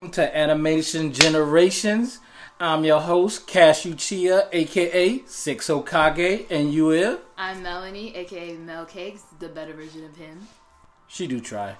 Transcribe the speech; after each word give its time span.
Welcome 0.00 0.14
to 0.14 0.38
Animation 0.38 1.12
Generations. 1.12 2.20
I'm 2.60 2.84
your 2.84 3.00
host, 3.00 3.48
Cashew 3.48 3.96
Chia, 3.96 4.46
aka 4.52 5.24
Six 5.26 5.66
Okage, 5.66 6.46
and 6.48 6.72
you 6.72 6.92
is? 6.92 7.18
I'm 7.36 7.64
Melanie, 7.64 8.14
aka 8.14 8.54
Mel 8.58 8.84
Cakes, 8.84 9.22
the 9.40 9.48
better 9.48 9.72
version 9.72 10.04
of 10.04 10.14
him. 10.14 10.46
She 11.08 11.26
do 11.26 11.40
try. 11.40 11.74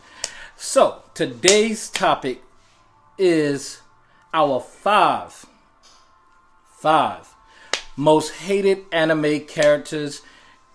So, 0.56 1.04
today's 1.14 1.88
topic 1.88 2.42
is 3.18 3.82
our 4.34 4.58
five, 4.58 5.46
five 6.72 7.32
most 7.96 8.32
hated 8.32 8.78
anime 8.90 9.42
characters 9.42 10.22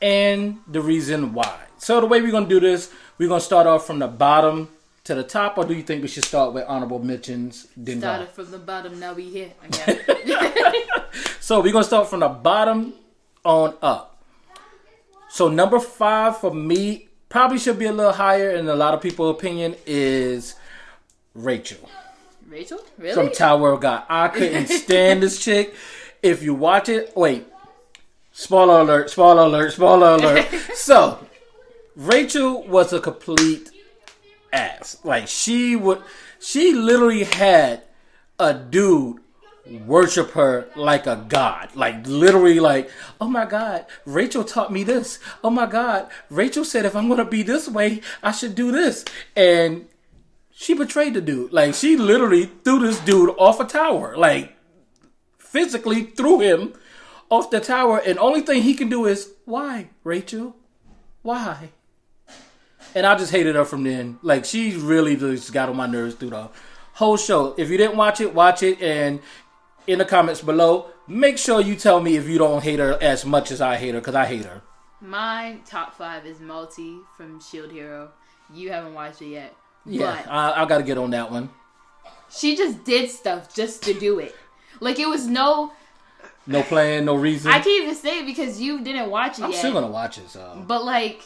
and 0.01 0.59
the 0.65 0.79
reason 0.79 1.33
why. 1.33 1.59
So, 1.77 1.99
the 1.99 2.07
way 2.07 2.21
we're 2.21 2.31
going 2.31 2.47
to 2.47 2.49
do 2.49 2.61
this, 2.61 2.89
we're 3.17 3.27
going 3.27 3.41
to 3.41 3.45
start 3.45 3.67
off 3.67 3.85
from 3.85 3.99
the 3.99 4.07
bottom 4.07 4.69
to 5.03 5.15
the 5.15 5.23
top, 5.23 5.57
or 5.57 5.65
do 5.65 5.73
you 5.73 5.83
think 5.83 6.01
we 6.01 6.07
should 6.07 6.25
start 6.25 6.53
with 6.53 6.65
honorable 6.67 6.99
mentions? 6.99 7.67
Then? 7.75 7.99
Started 7.99 8.29
from 8.29 8.51
the 8.51 8.59
bottom, 8.59 8.99
now 8.99 9.13
we 9.13 9.29
here. 9.29 9.51
I 9.61 9.67
got 9.67 9.87
it. 9.87 10.89
So 11.39 11.59
we're 11.59 11.73
gonna 11.73 11.83
start 11.83 12.09
from 12.09 12.21
the 12.21 12.29
bottom 12.29 12.93
on 13.43 13.75
up. 13.81 14.23
So 15.29 15.49
number 15.49 15.77
five 15.77 16.37
for 16.37 16.53
me 16.53 17.09
probably 17.27 17.59
should 17.59 17.77
be 17.77 17.85
a 17.85 17.91
little 17.91 18.13
higher 18.13 18.51
in 18.51 18.67
a 18.69 18.75
lot 18.75 18.93
of 18.93 19.01
people's 19.01 19.35
opinion 19.35 19.75
is 19.85 20.55
Rachel 21.35 21.89
Rachel? 22.47 22.79
Really? 22.97 23.13
from 23.13 23.31
Tower 23.31 23.73
of 23.73 23.81
God. 23.81 24.03
I 24.07 24.29
couldn't 24.29 24.67
stand 24.67 25.21
this 25.21 25.37
chick. 25.43 25.75
If 26.21 26.43
you 26.43 26.53
watch 26.53 26.87
it, 26.87 27.11
wait. 27.13 27.45
Spoiler 28.31 28.79
alert! 28.79 29.09
Spoiler 29.09 29.43
alert! 29.43 29.73
Spoiler 29.73 30.15
alert! 30.15 30.47
so 30.75 31.19
Rachel 31.95 32.63
was 32.63 32.93
a 32.93 33.01
complete 33.01 33.69
ass. 34.53 34.97
Like 35.03 35.27
she 35.27 35.75
would, 35.75 36.01
she 36.39 36.73
literally 36.73 37.23
had 37.23 37.83
a 38.39 38.53
dude 38.53 39.19
worship 39.85 40.31
her 40.31 40.67
like 40.75 41.07
a 41.07 41.25
god. 41.27 41.75
Like 41.75 42.05
literally, 42.05 42.59
like 42.59 42.89
oh 43.19 43.27
my 43.27 43.45
god, 43.45 43.85
Rachel 44.05 44.43
taught 44.43 44.71
me 44.71 44.83
this. 44.83 45.19
Oh 45.43 45.49
my 45.49 45.65
god, 45.65 46.09
Rachel 46.29 46.65
said 46.65 46.85
if 46.85 46.95
I'm 46.95 47.09
gonna 47.09 47.25
be 47.25 47.43
this 47.43 47.67
way, 47.67 48.01
I 48.21 48.31
should 48.31 48.55
do 48.55 48.71
this. 48.71 49.05
And 49.35 49.87
she 50.51 50.73
betrayed 50.73 51.13
the 51.13 51.21
dude. 51.21 51.53
Like 51.53 51.73
she 51.73 51.97
literally 51.97 52.45
threw 52.63 52.79
this 52.79 52.99
dude 52.99 53.35
off 53.37 53.59
a 53.59 53.65
tower. 53.65 54.15
Like 54.17 54.55
physically 55.37 56.03
threw 56.03 56.39
him 56.39 56.73
off 57.29 57.49
the 57.49 57.59
tower. 57.59 58.01
And 58.05 58.17
only 58.19 58.41
thing 58.41 58.63
he 58.63 58.73
can 58.73 58.89
do 58.89 59.05
is 59.05 59.33
why, 59.45 59.89
Rachel? 60.03 60.55
Why? 61.21 61.69
And 62.95 63.05
I 63.05 63.15
just 63.17 63.31
hated 63.31 63.55
her 63.55 63.65
from 63.65 63.83
then. 63.83 64.19
Like 64.21 64.45
she 64.45 64.75
really 64.75 65.15
just 65.15 65.51
got 65.53 65.69
on 65.69 65.75
my 65.75 65.87
nerves 65.87 66.15
through 66.15 66.31
the 66.31 66.49
whole 66.93 67.17
show. 67.17 67.55
If 67.57 67.69
you 67.69 67.77
didn't 67.77 67.97
watch 67.97 68.21
it, 68.21 68.33
watch 68.33 68.61
it 68.63 68.81
and 68.81 69.19
in 69.87 69.99
the 69.99 70.05
comments 70.05 70.41
below, 70.41 70.87
make 71.07 71.37
sure 71.37 71.59
you 71.59 71.75
tell 71.75 71.99
me 71.99 72.15
if 72.15 72.27
you 72.27 72.37
don't 72.37 72.63
hate 72.63 72.79
her 72.79 72.97
as 73.01 73.25
much 73.25 73.51
as 73.51 73.59
I 73.61 73.75
hate 73.77 73.93
her, 73.95 73.99
because 73.99 74.15
I 74.15 74.25
hate 74.25 74.45
her. 74.45 74.61
My 75.01 75.57
top 75.65 75.95
five 75.95 76.25
is 76.25 76.37
Malty 76.37 76.99
from 77.17 77.41
Shield 77.41 77.71
Hero. 77.71 78.11
You 78.53 78.71
haven't 78.71 78.93
watched 78.93 79.21
it 79.21 79.27
yet. 79.27 79.53
Yeah, 79.85 80.23
I, 80.29 80.61
I 80.63 80.65
got 80.65 80.77
to 80.77 80.83
get 80.85 80.97
on 80.97 81.09
that 81.09 81.29
one. 81.29 81.49
she 82.29 82.55
just 82.55 82.85
did 82.85 83.09
stuff 83.09 83.53
just 83.53 83.83
to 83.83 83.93
do 83.93 84.19
it. 84.19 84.33
Like 84.79 84.99
it 84.99 85.07
was 85.09 85.27
no 85.27 85.73
No 86.47 86.63
plan, 86.63 87.03
no 87.05 87.15
reason. 87.15 87.51
I 87.51 87.59
can't 87.59 87.83
even 87.83 87.95
say 87.95 88.19
it 88.19 88.25
because 88.25 88.61
you 88.61 88.81
didn't 88.81 89.09
watch 89.09 89.39
it 89.39 89.43
I'm 89.43 89.51
yet. 89.51 89.59
still 89.59 89.73
gonna 89.73 89.87
watch 89.87 90.17
it. 90.17 90.29
So 90.29 90.63
But 90.65 90.85
like, 90.85 91.21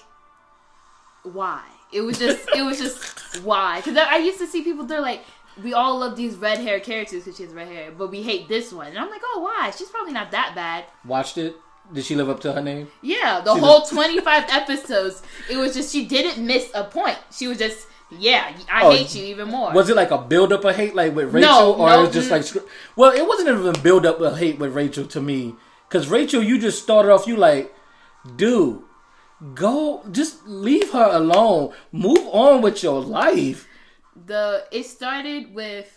why? 1.34 1.64
It 1.92 2.02
was 2.02 2.20
just, 2.20 2.48
it 2.56 2.62
was 2.64 2.80
just 2.80 3.42
why? 3.44 3.78
Because 3.82 3.98
I, 3.98 4.18
used 4.18 4.40
to 4.40 4.48
see 4.48 4.62
people. 4.64 4.86
They're 4.86 5.02
like, 5.02 5.22
we 5.64 5.74
all 5.74 6.00
love 6.00 6.16
these 6.16 6.36
red 6.36 6.60
hair 6.60 6.80
characters 6.80 7.24
because 7.24 7.38
she 7.38 7.44
has 7.44 7.54
red 7.54 7.68
hair, 7.68 7.92
but 7.98 8.12
we 8.12 8.22
hate 8.22 8.48
this 8.48 8.72
one. 8.74 8.88
And 8.88 8.98
I'm 9.00 9.10
like, 9.10 9.22
oh, 9.24 9.40
why? 9.42 9.72
She's 9.72 9.90
probably 9.90 10.14
not 10.14 10.32
that 10.32 10.54
bad. 10.56 10.86
watched 11.06 11.38
it. 11.38 11.56
Did 11.94 12.04
she 12.04 12.16
live 12.16 12.30
up 12.30 12.42
to 12.42 12.52
her 12.52 12.62
name? 12.62 12.90
Yeah, 13.02 13.40
the 13.40 13.54
She 13.54 13.62
whole 13.62 13.80
was- 13.80 13.90
25 13.90 14.44
episodes, 14.50 15.22
it 15.50 15.56
was 15.56 15.74
just 15.74 15.92
she 15.94 16.06
didn't 16.06 16.46
miss 16.46 16.70
a 16.74 16.84
point. 16.84 17.18
She 17.32 17.48
was 17.48 17.58
just, 17.58 17.88
yeah, 18.12 18.52
I 18.70 18.84
Oh, 18.84 18.92
hate 18.92 19.16
you 19.16 19.24
even 19.28 19.48
more. 19.48 19.72
Was 19.72 19.90
it 19.90 19.96
like 19.96 20.12
a 20.12 20.18
build 20.18 20.52
up 20.52 20.66
of 20.66 20.76
hate, 20.76 20.96
like 20.96 21.16
with 21.16 21.34
Rachel, 21.34 21.50
No, 21.50 21.74
or 21.76 21.90
no, 21.90 22.00
it 22.00 22.02
was 22.08 22.14
just 22.14 22.30
mm. 22.30 22.56
like? 22.56 22.66
Well, 22.98 23.12
it 23.14 23.26
wasn't 23.26 23.48
even 23.48 23.82
build 23.82 24.06
up 24.06 24.20
of 24.20 24.38
hate 24.38 24.60
with 24.60 24.74
Rachel 24.74 25.06
to 25.06 25.22
me, 25.22 25.56
because 25.88 26.10
Rachel, 26.10 26.44
you 26.44 26.60
just 26.60 26.84
started 26.84 27.10
off, 27.10 27.26
you 27.26 27.38
like, 27.38 27.74
dude, 28.36 28.82
go, 29.56 30.04
just 30.12 30.46
leave 30.48 30.92
her 30.92 31.10
alone, 31.12 31.74
move 31.92 32.20
on 32.32 32.62
with 32.62 32.82
your 32.84 33.02
life. 33.02 33.68
the 34.26 34.66
it 34.72 34.84
started 34.86 35.54
with 35.54 35.94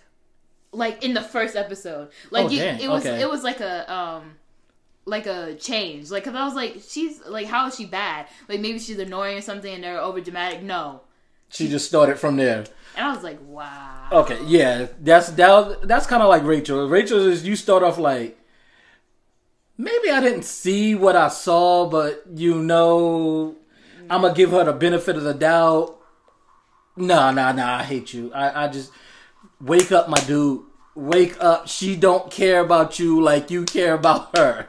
like 0.73 1.03
in 1.03 1.15
the 1.15 1.23
first 1.23 1.57
episode 1.57 2.11
like 2.31 2.47
Oh, 2.47 2.49
you, 2.51 2.63
it 2.63 2.89
was 2.89 3.05
okay. 3.05 3.21
it 3.23 3.29
was 3.29 3.43
like 3.43 3.61
a 3.61 3.91
um 3.93 4.35
like 5.07 5.27
a 5.27 5.55
change 5.57 6.11
like 6.13 6.23
because 6.25 6.37
i 6.39 6.45
was 6.45 6.55
like 6.55 6.77
she's 6.87 7.25
like 7.27 7.47
how 7.47 7.67
is 7.67 7.75
she 7.75 7.87
bad 7.87 8.27
like 8.49 8.61
maybe 8.61 8.79
she's 8.79 8.99
annoying 8.99 9.39
or 9.39 9.41
something 9.41 9.73
and 9.75 9.83
they're 9.83 9.99
over 9.99 10.21
dramatic 10.21 10.63
no 10.63 11.01
She 11.49 11.67
just 11.67 11.89
started 11.89 12.19
from 12.21 12.37
there. 12.37 12.65
and 12.95 13.07
i 13.07 13.13
was 13.13 13.25
like 13.25 13.39
wow 13.43 13.97
Okay, 14.13 14.39
yeah, 14.47 14.89
that's 15.01 15.31
that, 15.31 15.89
that's 15.89 16.07
kind 16.07 16.21
of 16.23 16.29
like 16.29 16.43
Rachel. 16.45 16.89
Rachel 16.89 17.27
is 17.27 17.47
you 17.47 17.55
start 17.57 17.83
off 17.85 17.97
like 17.97 18.37
maybe 19.81 20.11
I 20.11 20.21
didn't 20.21 20.45
see 20.45 20.95
what 20.95 21.17
I 21.17 21.29
saw, 21.29 21.89
but 21.89 22.25
you 22.35 22.63
know, 22.63 23.57
I'm 24.11 24.23
gonna 24.23 24.35
give 24.35 24.51
her 24.51 24.65
the 24.65 24.73
benefit 24.73 25.17
of 25.17 25.23
the 25.23 25.35
doubt. 25.35 25.99
Nah, 26.97 27.31
nah, 27.31 27.53
nah. 27.53 27.79
I 27.79 27.83
hate 27.85 28.13
you. 28.13 28.31
I, 28.35 28.65
I 28.65 28.69
just 28.69 28.93
wake 29.61 29.91
up, 29.91 30.09
my 30.09 30.21
dude. 30.21 30.65
Wake 30.95 31.43
up. 31.43 31.67
She 31.67 31.97
don't 31.97 32.31
care 32.31 32.61
about 32.61 32.99
you 32.99 33.21
like 33.23 33.51
you 33.51 33.65
care 33.65 33.95
about 33.95 34.37
her. 34.37 34.69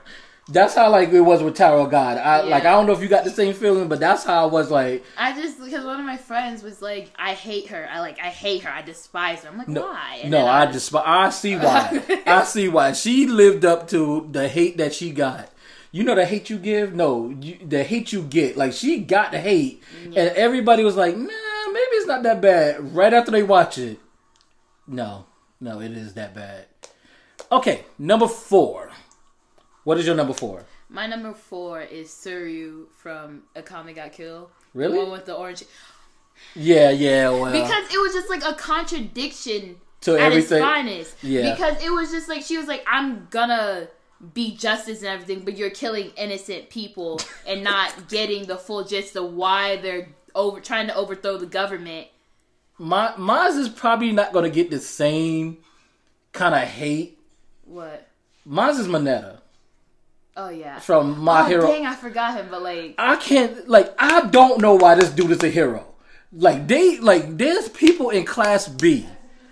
That's 0.51 0.75
how 0.75 0.89
like 0.89 1.09
it 1.09 1.21
was 1.21 1.41
with 1.41 1.55
Tower 1.55 1.79
of 1.81 1.91
God. 1.91 2.17
I 2.17 2.41
like 2.41 2.65
I 2.65 2.71
don't 2.71 2.85
know 2.85 2.93
if 2.93 3.01
you 3.01 3.07
got 3.07 3.23
the 3.23 3.29
same 3.29 3.53
feeling, 3.53 3.87
but 3.87 3.99
that's 3.99 4.23
how 4.23 4.43
I 4.43 4.51
was 4.51 4.69
like. 4.69 5.03
i 5.17 5.33
just 5.33 5.63
because 5.63 5.85
one 5.85 5.99
of 5.99 6.05
my 6.05 6.17
friends 6.17 6.61
was 6.63 6.81
like 6.81 7.09
i 7.17 7.33
hate 7.33 7.67
her 7.67 7.87
i 7.91 7.99
like 7.99 8.19
i 8.19 8.27
hate 8.29 8.63
her 8.63 8.69
i 8.69 8.81
despise 8.81 9.43
her 9.43 9.49
i'm 9.49 9.57
like 9.57 9.67
No, 9.67 9.81
why 9.83 10.19
And 10.23 10.31
no, 10.31 10.39
then 10.39 10.47
I 10.47 10.65
despise. 10.71 11.03
just 11.03 11.07
I 11.07 11.29
see 11.29 11.55
why. 11.55 12.21
I 12.39 12.43
see 12.43 12.67
why 12.67 12.91
she 12.93 13.27
lived 13.27 13.63
up 13.65 13.87
to 13.89 14.27
the 14.31 14.47
hate 14.49 14.77
that 14.77 14.93
she 14.93 15.11
got. 15.11 15.49
You 15.93 16.03
know 16.03 16.15
the 16.15 16.25
hate 16.25 16.49
you 16.49 16.57
give? 16.57 16.93
No, 16.95 17.29
you, 17.41 17.57
the 17.65 17.83
hate 17.83 18.11
you 18.13 18.21
get. 18.21 18.57
Like 18.57 18.73
she 18.73 18.99
got 18.99 19.31
the 19.31 19.39
hate, 19.39 19.83
and 20.05 20.17
everybody 20.17 20.83
was 20.85 20.95
like, 20.95 21.15
"Nah, 21.17 21.67
maybe 21.67 21.95
it's 21.99 22.07
not 22.07 22.23
that 22.23 22.39
bad." 22.41 22.95
Right 22.95 23.13
after 23.13 23.29
they 23.31 23.43
watch 23.43 23.77
it, 23.77 23.99
no, 24.87 25.25
no, 25.59 25.81
it 25.81 25.91
is 25.91 26.13
that 26.13 26.33
bad. 26.33 26.65
Okay, 27.51 27.83
number 27.99 28.27
four. 28.27 28.89
What 29.83 29.97
is 29.97 30.05
your 30.05 30.15
number 30.15 30.33
four? 30.33 30.65
my 30.89 31.07
number 31.07 31.33
four 31.33 31.81
is 31.81 32.09
Seryu 32.09 32.85
from 32.97 33.43
A 33.55 33.61
Akame 33.61 33.95
ga 33.95 34.09
Kill 34.09 34.49
Really? 34.73 34.93
the 34.93 34.99
one 35.03 35.11
with 35.11 35.25
the 35.25 35.33
orange 35.35 35.63
Yeah, 36.55 36.89
yeah. 36.91 37.29
Well, 37.29 37.51
because 37.51 37.93
it 37.93 37.97
was 37.97 38.13
just 38.13 38.29
like 38.29 38.43
a 38.43 38.53
contradiction 38.55 39.77
To 40.01 40.15
at 40.15 40.19
everything. 40.21 40.57
its 40.57 40.65
finest. 40.65 41.15
Yeah. 41.23 41.51
Because 41.53 41.81
it 41.83 41.89
was 41.91 42.11
just 42.11 42.27
like 42.29 42.41
she 42.43 42.57
was 42.57 42.67
like, 42.67 42.83
I'm 42.87 43.27
gonna 43.29 43.87
be 44.33 44.55
justice 44.55 44.99
and 44.99 45.07
everything, 45.07 45.43
but 45.45 45.57
you're 45.57 45.69
killing 45.71 46.11
innocent 46.17 46.69
people 46.69 47.19
and 47.47 47.63
not 47.63 48.07
getting 48.09 48.45
the 48.47 48.57
full 48.57 48.83
gist 48.83 49.15
of 49.15 49.33
why 49.33 49.77
they're 49.77 50.09
over 50.35 50.59
trying 50.59 50.87
to 50.87 50.95
overthrow 50.95 51.37
the 51.37 51.45
government. 51.45 52.07
my 52.77 53.13
Maz 53.17 53.57
is 53.57 53.69
probably 53.69 54.11
not 54.11 54.31
gonna 54.33 54.49
get 54.49 54.69
the 54.71 54.79
same 54.79 55.57
kind 56.33 56.53
of 56.55 56.61
hate. 56.61 57.17
What? 57.65 58.07
Maz 58.47 58.79
is 58.79 58.87
Mineta 58.87 59.40
Oh 60.37 60.49
yeah. 60.49 60.79
from 60.79 61.19
My 61.19 61.41
oh, 61.41 61.45
Hero. 61.45 61.67
dang, 61.67 61.85
I 61.85 61.95
forgot 61.95 62.35
him, 62.35 62.47
but 62.49 62.61
like 62.61 62.95
I 62.97 63.15
can't 63.17 63.67
like 63.67 63.93
I 63.99 64.27
don't 64.27 64.61
know 64.61 64.75
why 64.75 64.95
this 64.95 65.09
dude 65.09 65.31
is 65.31 65.43
a 65.43 65.49
hero. 65.49 65.85
Like 66.31 66.67
they 66.67 66.99
like 66.99 67.37
there's 67.37 67.69
people 67.69 68.09
in 68.09 68.25
class 68.25 68.67
B. 68.67 69.07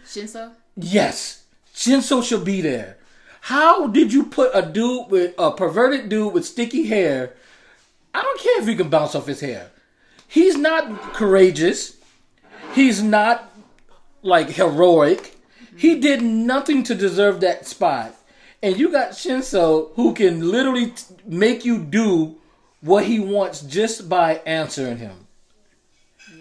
Shinso? 0.06 0.52
Yes, 0.78 1.44
Shinso 1.76 2.24
should 2.24 2.46
be 2.46 2.62
there. 2.62 2.98
How 3.42 3.88
did 3.88 4.14
you 4.14 4.24
put 4.26 4.52
a 4.54 4.62
dude 4.62 5.10
with 5.10 5.34
a 5.38 5.52
perverted 5.52 6.10
dude 6.10 6.34
with 6.34 6.46
sticky 6.46 6.88
hair? 6.88 7.34
I 8.14 8.22
don't 8.22 8.40
care 8.40 8.62
if 8.62 8.68
he 8.68 8.76
can 8.76 8.90
bounce 8.90 9.16
off 9.16 9.28
his 9.28 9.40
hair. 9.42 9.72
He's 10.28 10.58
not 10.58 11.14
courageous. 11.14 11.98
He's 12.74 13.02
not 13.02 13.52
like 14.22 14.50
heroic. 14.52 15.36
He 15.76 16.00
did 16.00 16.22
nothing 16.22 16.84
to 16.84 16.96
deserve 16.96 17.40
that 17.42 17.66
spot. 17.66 18.16
And 18.62 18.78
you 18.78 18.92
got 18.92 19.12
Shinso 19.12 19.94
who 19.96 20.14
can 20.14 20.52
literally 20.52 20.92
t- 20.92 21.16
make 21.26 21.64
you 21.64 21.78
do 21.80 22.36
what 22.82 23.06
he 23.06 23.20
wants 23.20 23.62
just 23.62 24.10
by 24.10 24.36
answering 24.46 24.98
him. 24.98 25.28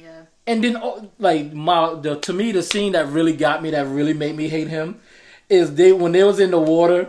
Yeah. 0.01 0.23
And 0.47 0.65
then, 0.65 0.77
oh, 0.77 1.11
like 1.19 1.53
my, 1.53 1.95
the, 1.95 2.17
to 2.21 2.33
me, 2.33 2.53
the 2.53 2.63
scene 2.63 2.93
that 2.93 3.07
really 3.09 3.37
got 3.37 3.63
me, 3.63 3.71
that 3.71 3.87
really 3.87 4.15
made 4.15 4.37
me 4.37 4.49
hate 4.49 4.69
him, 4.69 5.01
is 5.49 5.75
they 5.75 5.93
when 5.93 6.13
they 6.13 6.25
was 6.25 6.41
in 6.41 6.51
the 6.51 6.59
water, 6.59 7.09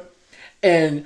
and 0.64 1.06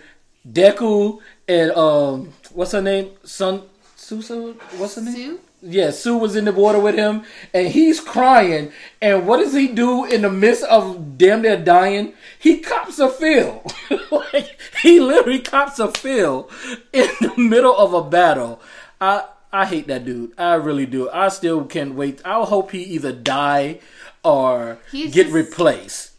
Deku 0.49 1.19
and 1.47 1.71
um, 1.71 2.33
what's 2.53 2.71
her 2.73 2.81
name, 2.81 3.11
Sun 3.23 3.63
Susu, 3.97 4.55
what's 4.77 4.95
her 4.95 5.01
name? 5.01 5.15
Sue? 5.15 5.39
Yeah, 5.65 5.91
Sue 5.91 6.17
was 6.17 6.35
in 6.35 6.43
the 6.43 6.51
water 6.51 6.79
with 6.79 6.95
him, 6.95 7.23
and 7.53 7.67
he's 7.67 8.01
crying. 8.01 8.73
And 9.01 9.25
what 9.25 9.37
does 9.37 9.53
he 9.53 9.69
do 9.69 10.03
in 10.03 10.23
the 10.23 10.29
midst 10.29 10.63
of 10.65 11.17
damn 11.17 11.41
near 11.41 11.55
dying? 11.55 12.13
He 12.37 12.59
cops 12.59 12.99
a 12.99 13.09
feel. 13.09 13.65
like, 14.11 14.59
he 14.81 14.99
literally 14.99 15.39
cops 15.39 15.79
a 15.79 15.89
feel 15.91 16.49
in 16.91 17.07
the 17.21 17.33
middle 17.37 17.75
of 17.75 17.93
a 17.93 18.03
battle. 18.03 18.61
I 18.99 19.25
I 19.53 19.65
hate 19.67 19.87
that 19.87 20.03
dude. 20.03 20.33
I 20.37 20.55
really 20.55 20.87
do. 20.87 21.09
I 21.11 21.29
still 21.29 21.63
can't 21.65 21.93
wait. 21.93 22.21
I 22.25 22.43
hope 22.43 22.71
he 22.71 22.81
either 22.83 23.11
die 23.13 23.79
or 24.23 24.79
He's 24.91 25.13
get 25.13 25.27
replaced. 25.27 26.13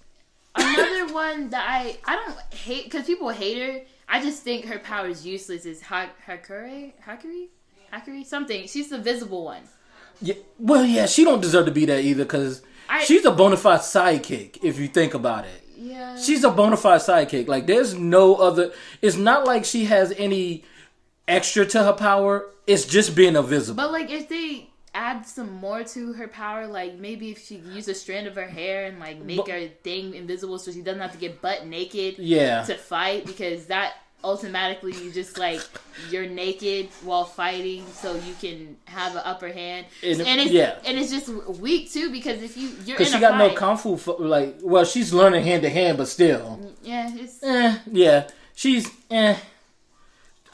Another 0.54 1.12
one 1.12 1.50
that 1.50 1.66
I 1.68 1.98
I 2.04 2.16
don't 2.16 2.54
hate 2.54 2.84
because 2.84 3.06
people 3.06 3.28
hate 3.30 3.58
her. 3.60 3.80
I 4.08 4.22
just 4.22 4.42
think 4.42 4.66
her 4.66 4.78
power 4.78 5.08
is 5.08 5.26
useless. 5.26 5.66
Is 5.66 5.82
ha- 5.82 6.12
Hakure 6.26 6.92
Hakuri 7.04 7.48
Hakuri 7.94 8.24
something? 8.26 8.66
She's 8.66 8.88
the 8.88 8.98
visible 8.98 9.44
one. 9.44 9.62
Yeah, 10.20 10.34
well, 10.58 10.84
yeah, 10.84 11.06
she 11.06 11.24
don't 11.24 11.40
deserve 11.40 11.66
to 11.66 11.72
be 11.72 11.84
there 11.86 12.00
either 12.00 12.24
because 12.24 12.62
she's 13.04 13.24
a 13.24 13.30
bona 13.32 13.56
fide 13.56 13.80
sidekick. 13.80 14.58
If 14.62 14.78
you 14.78 14.88
think 14.88 15.14
about 15.14 15.44
it, 15.44 15.62
Yeah. 15.76 16.16
she's 16.16 16.44
a 16.44 16.50
bona 16.50 16.76
fide 16.76 17.00
sidekick. 17.00 17.48
Like, 17.48 17.66
there's 17.66 17.94
no 17.94 18.36
other. 18.36 18.72
It's 19.02 19.16
not 19.16 19.44
like 19.44 19.64
she 19.64 19.84
has 19.86 20.12
any 20.16 20.64
extra 21.26 21.66
to 21.66 21.82
her 21.84 21.92
power. 21.92 22.46
It's 22.66 22.84
just 22.86 23.14
being 23.14 23.36
invisible. 23.36 23.76
But 23.76 23.92
like 23.92 24.10
if 24.10 24.28
they 24.28 24.70
add 24.94 25.26
some 25.26 25.52
more 25.54 25.82
to 25.82 26.12
her 26.14 26.28
power, 26.28 26.66
like 26.66 26.94
maybe 26.98 27.30
if 27.32 27.44
she 27.44 27.56
use 27.56 27.88
a 27.88 27.94
strand 27.94 28.26
of 28.26 28.36
her 28.36 28.46
hair 28.46 28.86
and 28.86 29.00
like 29.00 29.18
make 29.20 29.38
But- 29.38 29.48
her 29.50 29.68
thing 29.82 30.14
invisible 30.14 30.58
so 30.58 30.70
she 30.70 30.80
doesn't 30.82 31.00
have 31.00 31.12
to 31.12 31.18
get 31.18 31.42
butt 31.42 31.66
naked 31.66 32.18
yeah, 32.18 32.62
to 32.62 32.76
fight 32.76 33.26
because 33.26 33.66
that 33.66 33.94
automatically 34.24 34.92
you 34.94 35.12
just 35.12 35.38
like 35.38 35.60
you're 36.10 36.26
naked 36.26 36.88
while 37.02 37.24
fighting 37.24 37.84
so 37.92 38.14
you 38.16 38.34
can 38.40 38.76
have 38.86 39.14
an 39.14 39.22
upper 39.24 39.48
hand 39.52 39.86
And 40.02 40.20
and, 40.22 40.40
it's 40.40 40.50
yeah. 40.50 40.76
and 40.86 40.98
it's 40.98 41.10
just 41.12 41.28
weak 41.60 41.92
too 41.92 42.10
because 42.10 42.42
if 42.42 42.56
you 42.56 42.68
you're 42.84 42.96
in 42.96 43.04
because 43.04 43.12
she 43.12 43.20
got 43.20 43.38
no 43.38 43.50
kung 43.54 43.76
fu. 43.76 43.96
fo- 43.96 44.16
Like, 44.18 44.56
well, 44.62 44.84
she's 44.84 45.12
learning 45.12 45.44
hand 45.44 45.62
to 45.62 45.70
hand, 45.70 45.98
but 45.98 46.08
still, 46.08 46.58
yeah 46.82 47.10
it's 47.14 47.42
eh, 47.42 47.78
yeah, 47.92 48.28
she's 48.54 48.90
eh. 49.10 49.36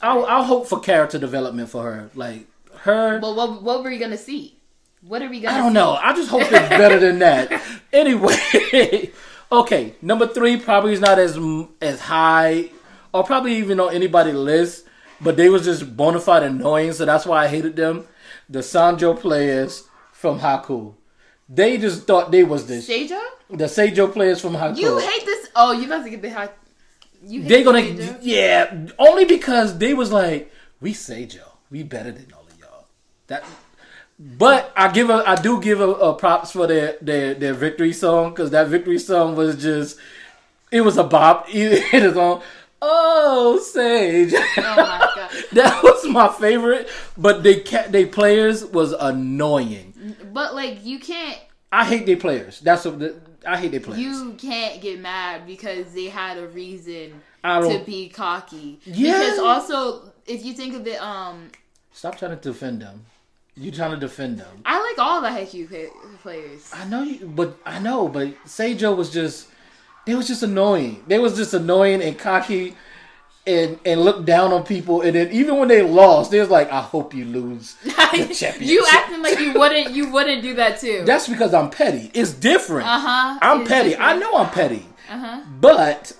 I'll, 0.01 0.25
I'll 0.25 0.43
hope 0.43 0.67
for 0.67 0.79
character 0.79 1.17
development 1.19 1.69
for 1.69 1.83
her. 1.83 2.09
Like 2.15 2.45
her. 2.79 3.19
well 3.19 3.35
what 3.35 3.61
what 3.63 3.83
were 3.83 3.91
you 3.91 3.99
gonna 3.99 4.17
see 4.17 4.57
what 5.01 5.21
are 5.21 5.29
we 5.29 5.39
gonna 5.39 5.55
I 5.55 5.59
don't 5.59 5.69
see? 5.69 5.73
know. 5.73 5.93
I 5.93 6.13
just 6.13 6.29
hope 6.29 6.41
it's 6.43 6.51
better 6.69 6.99
than 6.99 7.19
that. 7.19 7.61
Anyway, 7.93 9.11
okay, 9.51 9.95
number 10.01 10.25
three 10.25 10.55
probably 10.57 10.93
is 10.93 11.01
not 11.01 11.19
as 11.19 11.37
as 11.81 11.99
high, 11.99 12.69
or 13.13 13.23
probably 13.23 13.55
even 13.57 13.79
on 13.79 13.93
anybody's 13.93 14.35
list. 14.35 14.85
But 15.19 15.37
they 15.37 15.49
was 15.49 15.65
just 15.65 15.95
bona 15.95 16.19
fide 16.19 16.43
annoying, 16.43 16.93
so 16.93 17.05
that's 17.05 17.25
why 17.25 17.43
I 17.43 17.47
hated 17.47 17.75
them. 17.75 18.07
The 18.49 18.59
Seijo 18.59 19.19
players 19.19 19.87
from 20.11 20.39
Haku, 20.39 20.95
they 21.47 21.77
just 21.77 22.07
thought 22.07 22.31
they 22.31 22.43
was 22.43 22.65
this. 22.65 22.89
Seijo? 22.89 23.21
The 23.49 23.65
Seijo 23.65 24.11
players 24.11 24.41
from 24.41 24.53
Haku. 24.53 24.77
you 24.77 24.97
hate 24.97 25.25
this 25.25 25.49
oh 25.55 25.73
you 25.73 25.85
about 25.85 26.03
to 26.03 26.09
get 26.09 26.21
the 26.21 26.29
hate 26.29 26.49
they 27.23 27.63
gonna 27.63 27.81
Seijo? 27.81 28.17
yeah 28.21 28.87
only 28.97 29.25
because 29.25 29.77
they 29.77 29.93
was 29.93 30.11
like 30.11 30.51
we 30.79 30.93
Seijo, 30.93 31.43
we 31.69 31.83
better 31.83 32.11
than 32.11 32.27
all 32.33 32.45
of 32.47 32.59
y'all. 32.59 32.85
That, 33.27 33.43
but 34.19 34.71
I 34.75 34.91
give 34.91 35.09
a 35.09 35.23
I 35.27 35.35
do 35.35 35.61
give 35.61 35.81
a, 35.81 35.89
a 35.89 36.13
props 36.15 36.51
for 36.51 36.65
their 36.67 36.97
their 37.01 37.33
their 37.35 37.53
victory 37.53 37.93
song 37.93 38.31
because 38.31 38.51
that 38.51 38.67
victory 38.67 38.97
song 38.99 39.35
was 39.35 39.61
just 39.61 39.97
it 40.71 40.81
was 40.81 40.97
a 40.97 41.03
bop. 41.03 41.47
It 41.53 42.03
is 42.03 42.17
on. 42.17 42.41
Oh, 42.81 43.59
Sage. 43.59 44.33
oh 44.33 44.39
my 44.57 45.11
god 45.15 45.31
that 45.53 45.83
was 45.83 46.07
my 46.07 46.27
favorite. 46.27 46.89
But 47.17 47.43
they 47.43 47.59
ca- 47.61 47.87
they 47.89 48.05
players 48.05 48.65
was 48.65 48.93
annoying. 48.93 50.15
But 50.33 50.55
like 50.55 50.83
you 50.83 50.99
can't 50.99 51.39
I 51.71 51.85
hate 51.85 52.05
their 52.05 52.17
players. 52.17 52.59
That's 52.59 52.83
what 52.85 52.99
the, 52.99 53.15
I 53.47 53.57
hate 53.57 53.71
their 53.71 53.79
players. 53.79 53.99
you 54.01 54.33
can't 54.37 54.81
get 54.81 54.99
mad 54.99 55.45
because 55.45 55.93
they 55.93 56.05
had 56.05 56.37
a 56.37 56.47
reason 56.47 57.21
to 57.43 57.81
be 57.85 58.09
cocky. 58.09 58.79
Yeah. 58.85 59.13
Because 59.13 59.39
also 59.39 60.11
if 60.25 60.43
you 60.43 60.53
think 60.53 60.75
of 60.75 60.85
it, 60.87 61.01
um 61.01 61.49
stop 61.91 62.17
trying 62.17 62.37
to 62.37 62.41
defend 62.41 62.81
them. 62.81 63.05
You 63.55 63.69
trying 63.69 63.91
to 63.91 63.97
defend 63.97 64.39
them. 64.39 64.61
I 64.65 64.81
like 64.81 64.97
all 64.97 65.21
the 65.21 65.27
Haikyuu 65.27 66.19
players. 66.21 66.71
I 66.73 66.85
know 66.85 67.03
you, 67.03 67.27
but 67.27 67.57
I 67.65 67.79
know, 67.79 68.07
but 68.07 68.29
Seijo 68.45 68.95
was 68.95 69.09
just, 69.11 69.49
they 70.05 70.15
was 70.15 70.27
just 70.27 70.43
annoying. 70.43 71.03
They 71.07 71.19
was 71.19 71.35
just 71.35 71.53
annoying 71.53 72.01
and 72.01 72.17
cocky, 72.17 72.75
and 73.47 73.79
and 73.85 74.01
looked 74.01 74.25
down 74.25 74.51
on 74.53 74.63
people. 74.63 75.01
And 75.01 75.15
then 75.15 75.31
even 75.31 75.57
when 75.57 75.67
they 75.67 75.81
lost, 75.81 76.31
they 76.31 76.39
was 76.39 76.49
like, 76.49 76.71
"I 76.71 76.81
hope 76.81 77.13
you 77.13 77.25
lose 77.25 77.73
the 77.83 77.91
championship." 77.91 78.61
you 78.61 78.85
acting 78.91 79.21
like 79.21 79.39
you 79.39 79.53
wouldn't 79.53 79.91
you 79.91 80.11
wouldn't 80.11 80.41
do 80.41 80.55
that 80.55 80.79
too. 80.79 81.03
That's 81.05 81.27
because 81.27 81.53
I'm 81.53 81.69
petty. 81.69 82.11
It's 82.13 82.33
different. 82.33 82.87
uh-huh. 82.87 83.39
I'm 83.41 83.61
It's 83.61 83.69
petty. 83.69 83.95
I 83.97 84.17
know 84.17 84.33
I'm 84.35 84.49
petty, 84.49 84.85
Uh-huh. 85.09 85.41
but 85.59 86.13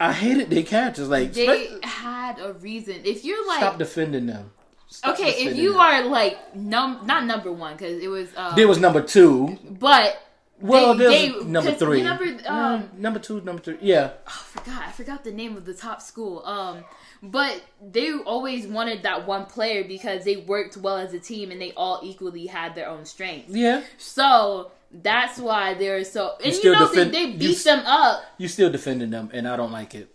I 0.00 0.12
hated 0.12 0.48
their 0.50 0.62
characters. 0.62 1.08
Like, 1.08 1.32
They 1.32 1.66
spe- 1.78 1.84
had 1.84 2.38
a 2.38 2.52
reason. 2.54 2.96
If 3.04 3.24
you're 3.24 3.44
like 3.48 3.58
stop 3.58 3.78
defending 3.78 4.26
them. 4.26 4.50
Stop 4.90 5.14
Okay, 5.18 5.30
if 5.30 5.56
you 5.56 5.72
them. 5.72 5.80
are 5.80 6.04
like 6.04 6.54
num 6.56 7.00
not 7.04 7.26
number 7.26 7.50
1 7.52 7.76
cuz 7.76 8.00
it 8.02 8.08
was 8.08 8.28
um 8.36 8.54
there 8.56 8.66
was 8.68 8.78
number 8.78 9.02
two. 9.02 9.58
but 9.78 10.16
Well, 10.60 10.94
they- 10.94 11.28
there's 11.28 11.44
they- 11.44 11.50
number 11.50 11.72
three. 11.72 12.02
Um 12.02 12.18
Mm, 12.46 12.98
number 12.98 13.18
two, 13.20 13.40
number 13.42 13.62
three. 13.62 13.78
Yeah, 13.80 14.10
I 14.26 14.30
forgot. 14.30 14.82
I 14.88 14.92
forgot 14.92 15.24
the 15.24 15.32
name 15.32 15.56
of 15.56 15.64
the 15.64 15.74
top 15.74 16.02
school. 16.02 16.44
Um, 16.44 16.84
but 17.22 17.62
they 17.80 18.12
always 18.12 18.66
wanted 18.66 19.02
that 19.04 19.26
one 19.26 19.46
player 19.46 19.84
because 19.84 20.24
they 20.24 20.36
worked 20.36 20.76
well 20.76 20.96
as 20.96 21.12
a 21.14 21.18
team 21.20 21.50
and 21.50 21.60
they 21.60 21.72
all 21.72 22.00
equally 22.02 22.46
had 22.46 22.74
their 22.74 22.88
own 22.88 23.04
strengths. 23.04 23.50
yeah. 23.54 23.82
So 23.98 24.70
that's 24.90 25.38
why 25.38 25.74
they're 25.74 26.02
so. 26.04 26.34
And 26.38 26.46
you, 26.46 26.52
still 26.54 26.72
know 26.74 26.88
defend- 26.88 27.12
they, 27.14 27.26
they 27.26 27.32
you 27.32 27.38
beat 27.38 27.56
s- 27.56 27.64
them 27.64 27.82
up. 27.86 28.22
You 28.38 28.48
still 28.48 28.70
defending 28.70 29.10
them, 29.10 29.30
and 29.32 29.46
I 29.46 29.56
don't 29.56 29.72
like 29.72 29.94
it. 29.94 30.12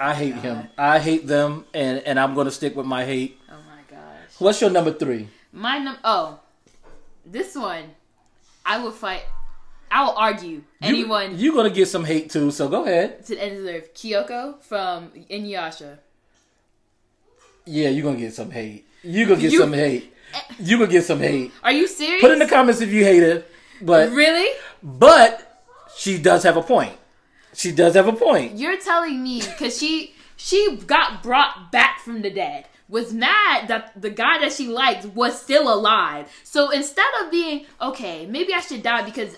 I 0.00 0.14
hate 0.14 0.34
him. 0.34 0.68
I 0.76 0.98
hate 0.98 1.26
them, 1.26 1.64
and 1.72 2.00
and 2.00 2.18
I'm 2.20 2.34
gonna 2.34 2.50
stick 2.50 2.76
with 2.76 2.86
my 2.86 3.04
hate. 3.06 3.38
Oh 3.48 3.54
my 3.66 3.80
gosh. 3.96 4.00
What's 4.38 4.60
your 4.60 4.68
number 4.70 4.92
three? 4.92 5.28
My 5.52 5.78
num. 5.78 5.96
Oh, 6.04 6.40
this 7.24 7.54
one, 7.54 7.84
I 8.64 8.78
will 8.82 8.90
fight. 8.92 9.22
I 9.90 10.04
will 10.04 10.16
argue 10.16 10.62
anyone 10.82 11.32
You, 11.32 11.36
you're 11.46 11.54
gonna 11.54 11.70
get 11.70 11.86
some 11.88 12.04
hate 12.04 12.30
too, 12.30 12.50
so 12.50 12.68
go 12.68 12.84
ahead. 12.84 13.24
to 13.26 13.34
the 13.34 13.42
end 13.42 13.58
of 13.58 13.64
the 13.64 13.76
earth. 13.76 13.94
Kikyo 13.94 14.60
from 14.62 15.10
Inuyasha. 15.30 15.98
Yeah, 17.64 17.88
you're 17.88 18.04
gonna 18.04 18.18
get 18.18 18.34
some 18.34 18.50
hate. 18.50 18.86
You're 19.02 19.26
gonna 19.28 19.40
get 19.40 19.52
You- 19.52 19.60
some 19.60 19.72
hate. 19.72 20.12
You're 20.58 20.78
gonna 20.78 20.90
get 20.92 21.04
some 21.04 21.20
hate. 21.20 21.52
Are 21.62 21.72
you 21.72 21.86
serious? 21.86 22.20
Put 22.20 22.30
in 22.32 22.38
the 22.38 22.46
comments 22.46 22.80
if 22.80 22.92
you 22.92 23.04
hate 23.04 23.22
it. 23.22 23.50
But 23.80 24.10
really? 24.12 24.48
but 24.82 25.62
she 25.96 26.18
does 26.18 26.42
have 26.44 26.56
a 26.56 26.62
point. 26.62 26.92
She 27.54 27.72
does 27.72 27.94
have 27.94 28.06
a 28.08 28.12
point. 28.12 28.56
You're 28.58 28.78
telling 28.78 29.22
me 29.22 29.40
because 29.40 29.78
she 29.78 30.14
she 30.36 30.76
got 30.86 31.22
brought 31.22 31.72
back 31.72 32.00
from 32.00 32.22
the 32.22 32.30
dead. 32.30 32.66
Was 32.88 33.12
mad 33.12 33.66
that 33.68 34.00
the 34.00 34.10
guy 34.10 34.38
that 34.38 34.52
she 34.52 34.68
liked 34.68 35.06
was 35.06 35.40
still 35.40 35.72
alive. 35.72 36.30
So 36.44 36.70
instead 36.70 37.08
of 37.22 37.30
being 37.30 37.66
okay, 37.80 38.26
maybe 38.26 38.52
I 38.54 38.60
should 38.60 38.82
die 38.82 39.02
because 39.02 39.36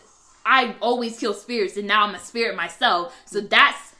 I 0.49 0.75
always 0.81 1.19
kill 1.19 1.35
spirits 1.35 1.77
and 1.77 1.87
now 1.87 2.07
I'm 2.07 2.15
a 2.15 2.19
spirit 2.19 2.57
myself. 2.57 3.15
So 3.27 3.41
that's 3.41 3.95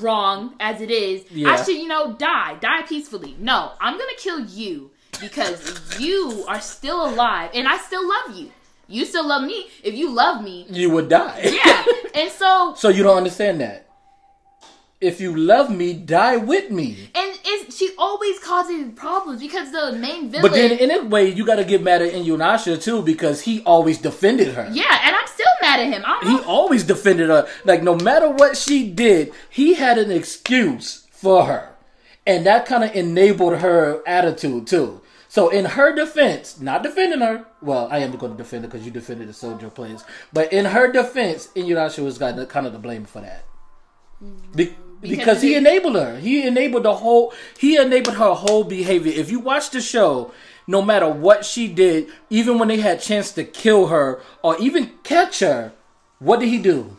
wrong 0.00 0.54
as 0.60 0.80
it 0.80 0.90
is. 0.90 1.24
I 1.46 1.62
should 1.62 1.76
you 1.76 1.86
know 1.86 2.14
die, 2.14 2.56
die 2.60 2.82
peacefully. 2.82 3.36
No, 3.38 3.72
I'm 3.80 3.96
gonna 3.96 4.12
kill 4.18 4.40
you 4.40 4.90
because 5.20 5.98
you 6.00 6.44
are 6.48 6.60
still 6.60 7.06
alive 7.06 7.50
and 7.54 7.68
I 7.68 7.78
still 7.78 8.06
love 8.06 8.36
you. 8.36 8.50
You 8.88 9.04
still 9.06 9.26
love 9.26 9.44
me. 9.44 9.68
If 9.82 9.94
you 9.94 10.10
love 10.10 10.42
me, 10.42 10.66
You 10.68 10.90
would 10.90 11.08
die. 11.08 11.40
yeah. 11.64 11.84
and 12.14 12.30
so 12.30 12.74
so 12.76 12.88
you 12.88 13.02
don't 13.02 13.16
understand 13.16 13.60
that. 13.60 13.86
If 15.00 15.20
you 15.20 15.36
love 15.36 15.70
me, 15.70 15.92
die 15.92 16.36
with 16.36 16.70
me. 16.70 17.10
And 17.14 17.38
it's, 17.44 17.76
she 17.76 17.90
always 17.98 18.38
causing 18.38 18.92
problems 18.92 19.40
because 19.40 19.70
the 19.70 19.92
main 19.98 20.30
villain. 20.30 20.42
But 20.42 20.52
then 20.52 20.72
in 20.78 20.90
a 20.90 21.04
way, 21.04 21.28
you 21.28 21.44
gotta 21.44 21.64
get 21.64 21.82
mad 21.82 22.00
at 22.00 22.12
Inuyasha 22.14 22.82
too 22.82 23.02
because 23.02 23.42
he 23.42 23.62
always 23.64 23.98
defended 23.98 24.54
her. 24.54 24.68
yeah, 24.72 25.00
and 25.04 25.14
I'm 25.14 25.26
still 25.26 25.46
mad 25.60 25.80
at 25.80 25.92
him. 25.92 26.04
He 26.22 26.38
always 26.44 26.84
defended 26.84 27.28
her. 27.28 27.46
Like 27.64 27.82
no 27.82 27.96
matter 27.96 28.30
what 28.30 28.56
she 28.56 28.88
did, 28.90 29.32
he 29.50 29.74
had 29.74 29.98
an 29.98 30.10
excuse 30.10 31.06
for 31.10 31.44
her, 31.46 31.74
and 32.26 32.46
that 32.46 32.64
kind 32.64 32.84
of 32.84 32.94
enabled 32.94 33.58
her 33.58 34.02
attitude 34.06 34.66
too. 34.66 35.02
So 35.28 35.48
in 35.48 35.64
her 35.64 35.92
defense, 35.94 36.60
not 36.60 36.82
defending 36.84 37.20
her. 37.20 37.44
Well, 37.60 37.88
I 37.90 37.98
am 37.98 38.12
going 38.12 38.32
to 38.32 38.38
defend 38.38 38.64
her 38.64 38.70
because 38.70 38.86
you 38.86 38.92
defended 38.92 39.28
the 39.28 39.32
soldier 39.32 39.68
players. 39.68 40.04
But 40.32 40.52
in 40.52 40.64
her 40.66 40.90
defense, 40.92 41.48
Inuyasha 41.56 42.04
was 42.04 42.18
got 42.18 42.48
kind 42.48 42.66
of 42.68 42.72
the 42.72 42.78
blame 42.78 43.04
for 43.04 43.20
that. 43.20 43.44
Be- 44.54 44.76
because 45.10 45.42
he 45.42 45.50
he- 45.50 45.54
enabled 45.56 45.96
her. 45.96 46.18
He 46.18 46.46
enabled 46.46 46.84
the 46.84 46.94
whole. 46.94 47.32
He 47.58 47.76
enabled 47.76 48.16
her 48.16 48.34
whole 48.34 48.64
behavior. 48.64 49.12
If 49.14 49.30
you 49.30 49.40
watch 49.40 49.70
the 49.70 49.80
show, 49.80 50.32
no 50.66 50.82
matter 50.82 51.08
what 51.08 51.44
she 51.44 51.68
did, 51.68 52.08
even 52.30 52.58
when 52.58 52.68
they 52.68 52.78
had 52.78 53.00
chance 53.00 53.32
to 53.32 53.44
kill 53.44 53.88
her 53.88 54.20
or 54.42 54.56
even 54.58 54.92
catch 55.02 55.40
her, 55.40 55.72
what 56.18 56.40
did 56.40 56.48
he 56.48 56.58
do? 56.58 56.96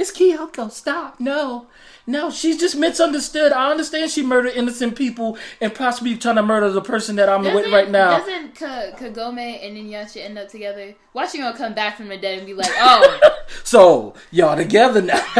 It's 0.00 0.10
Kikyo. 0.10 0.70
Stop. 0.70 1.20
No. 1.20 1.66
No, 2.06 2.30
she's 2.30 2.58
just 2.58 2.74
misunderstood. 2.74 3.52
I 3.52 3.70
understand 3.70 4.10
she 4.10 4.22
murdered 4.22 4.54
innocent 4.54 4.96
people 4.96 5.36
and 5.60 5.74
possibly 5.74 6.16
trying 6.16 6.36
to 6.36 6.42
murder 6.42 6.70
the 6.70 6.80
person 6.80 7.16
that 7.16 7.28
I'm 7.28 7.42
with 7.42 7.52
Doesn't- 7.52 7.72
right 7.72 7.90
now. 7.90 8.18
Doesn't 8.18 8.54
Ka- 8.54 8.92
Kagome 8.96 9.38
and 9.62 9.76
Inuyasha 9.76 10.24
end 10.24 10.38
up 10.38 10.48
together? 10.48 10.94
Watching 11.12 11.42
her 11.42 11.52
come 11.52 11.74
back 11.74 11.98
from 11.98 12.08
the 12.08 12.16
dead 12.16 12.38
and 12.38 12.46
be 12.46 12.54
like, 12.54 12.70
oh, 12.78 13.20
So 13.64 14.14
y'all 14.30 14.56
together 14.56 15.02
now. 15.02 15.18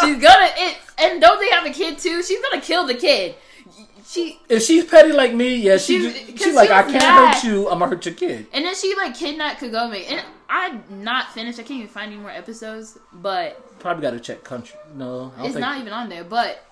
she's 0.00 0.22
gonna 0.22 0.48
it. 0.56 0.76
And 0.98 1.20
don't 1.20 1.40
they 1.40 1.48
have 1.50 1.66
a 1.66 1.70
kid 1.70 1.98
too? 1.98 2.22
She's 2.22 2.40
gonna 2.40 2.62
kill 2.62 2.86
the 2.86 2.94
kid. 2.94 3.34
She 4.06 4.38
if 4.48 4.62
she's 4.62 4.84
petty 4.84 5.10
like 5.12 5.34
me, 5.34 5.56
yeah, 5.56 5.76
she 5.76 5.98
She's- 6.00 6.30
'cause 6.30 6.42
she's 6.44 6.54
like, 6.54 6.68
she 6.68 6.72
I 6.74 6.82
can't 6.82 6.94
mad. 6.94 7.34
hurt 7.34 7.44
you. 7.44 7.68
I'm 7.68 7.80
gonna 7.80 7.90
hurt 7.94 8.06
your 8.06 8.14
kid. 8.14 8.46
and 8.52 8.64
then 8.64 8.74
she 8.76 8.94
like 8.96 9.14
kidnapped 9.16 9.60
Kagome. 9.60 10.08
And 10.08 10.24
I'm 10.48 10.82
not 11.02 11.32
finished. 11.32 11.58
I 11.58 11.62
can't 11.62 11.78
even 11.80 11.88
find 11.88 12.12
any 12.12 12.20
more 12.20 12.30
episodes. 12.30 12.98
But 13.12 13.78
Probably 13.80 14.02
got 14.02 14.12
to 14.12 14.20
check 14.20 14.44
country. 14.44 14.78
No, 14.94 15.32
I 15.34 15.38
don't 15.38 15.46
it's 15.46 15.54
think. 15.54 15.60
not 15.60 15.78
even 15.80 15.92
on 15.92 16.08
there. 16.08 16.24
But 16.24 16.64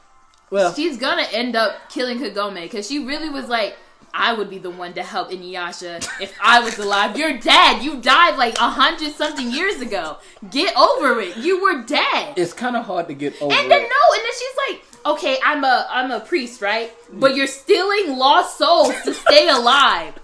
well, 0.50 0.73
she's 0.75 0.97
gonna 0.97 1.26
end 1.33 1.56
up 1.56 1.90
killing 1.90 2.18
Kagome 2.18 2.62
because 2.62 2.88
she 2.88 3.04
really 3.04 3.28
was 3.28 3.49
like, 3.49 3.76
I 4.14 4.33
would 4.33 4.49
be 4.49 4.59
the 4.59 4.71
one 4.71 4.95
to 4.95 5.02
help 5.02 5.30
Inuyasha 5.30 6.06
if 6.21 6.37
I 6.42 6.61
was 6.61 6.78
alive. 6.78 7.18
You're 7.18 7.37
dead. 7.38 7.83
You 7.83 8.00
died 8.00 8.38
like 8.38 8.56
a 8.59 8.71
hundred 8.71 9.12
something 9.12 9.50
years 9.50 9.80
ago. 9.80 10.16
Get 10.50 10.75
over 10.76 11.21
it. 11.21 11.37
You 11.37 11.62
were 11.62 11.83
dead. 11.83 12.35
it's 12.38 12.52
kind 12.54 12.76
of 12.76 12.87
hard 12.87 13.09
to 13.09 13.14
get 13.14 13.40
over. 13.42 13.52
And 13.52 13.71
then 13.71 13.83
it. 13.83 13.88
no, 13.88 14.16
and 14.16 14.25
then 14.25 14.33
she's 14.38 14.56
like, 14.68 15.14
okay, 15.16 15.38
I'm 15.45 15.64
a 15.64 15.87
I'm 15.90 16.11
a 16.11 16.21
priest, 16.21 16.62
right? 16.62 16.92
But 17.12 17.37
you're 17.37 17.47
stealing 17.47 18.16
lost 18.16 18.56
souls 18.59 18.95
to 19.04 19.12
stay 19.12 19.49
alive. 19.49 20.14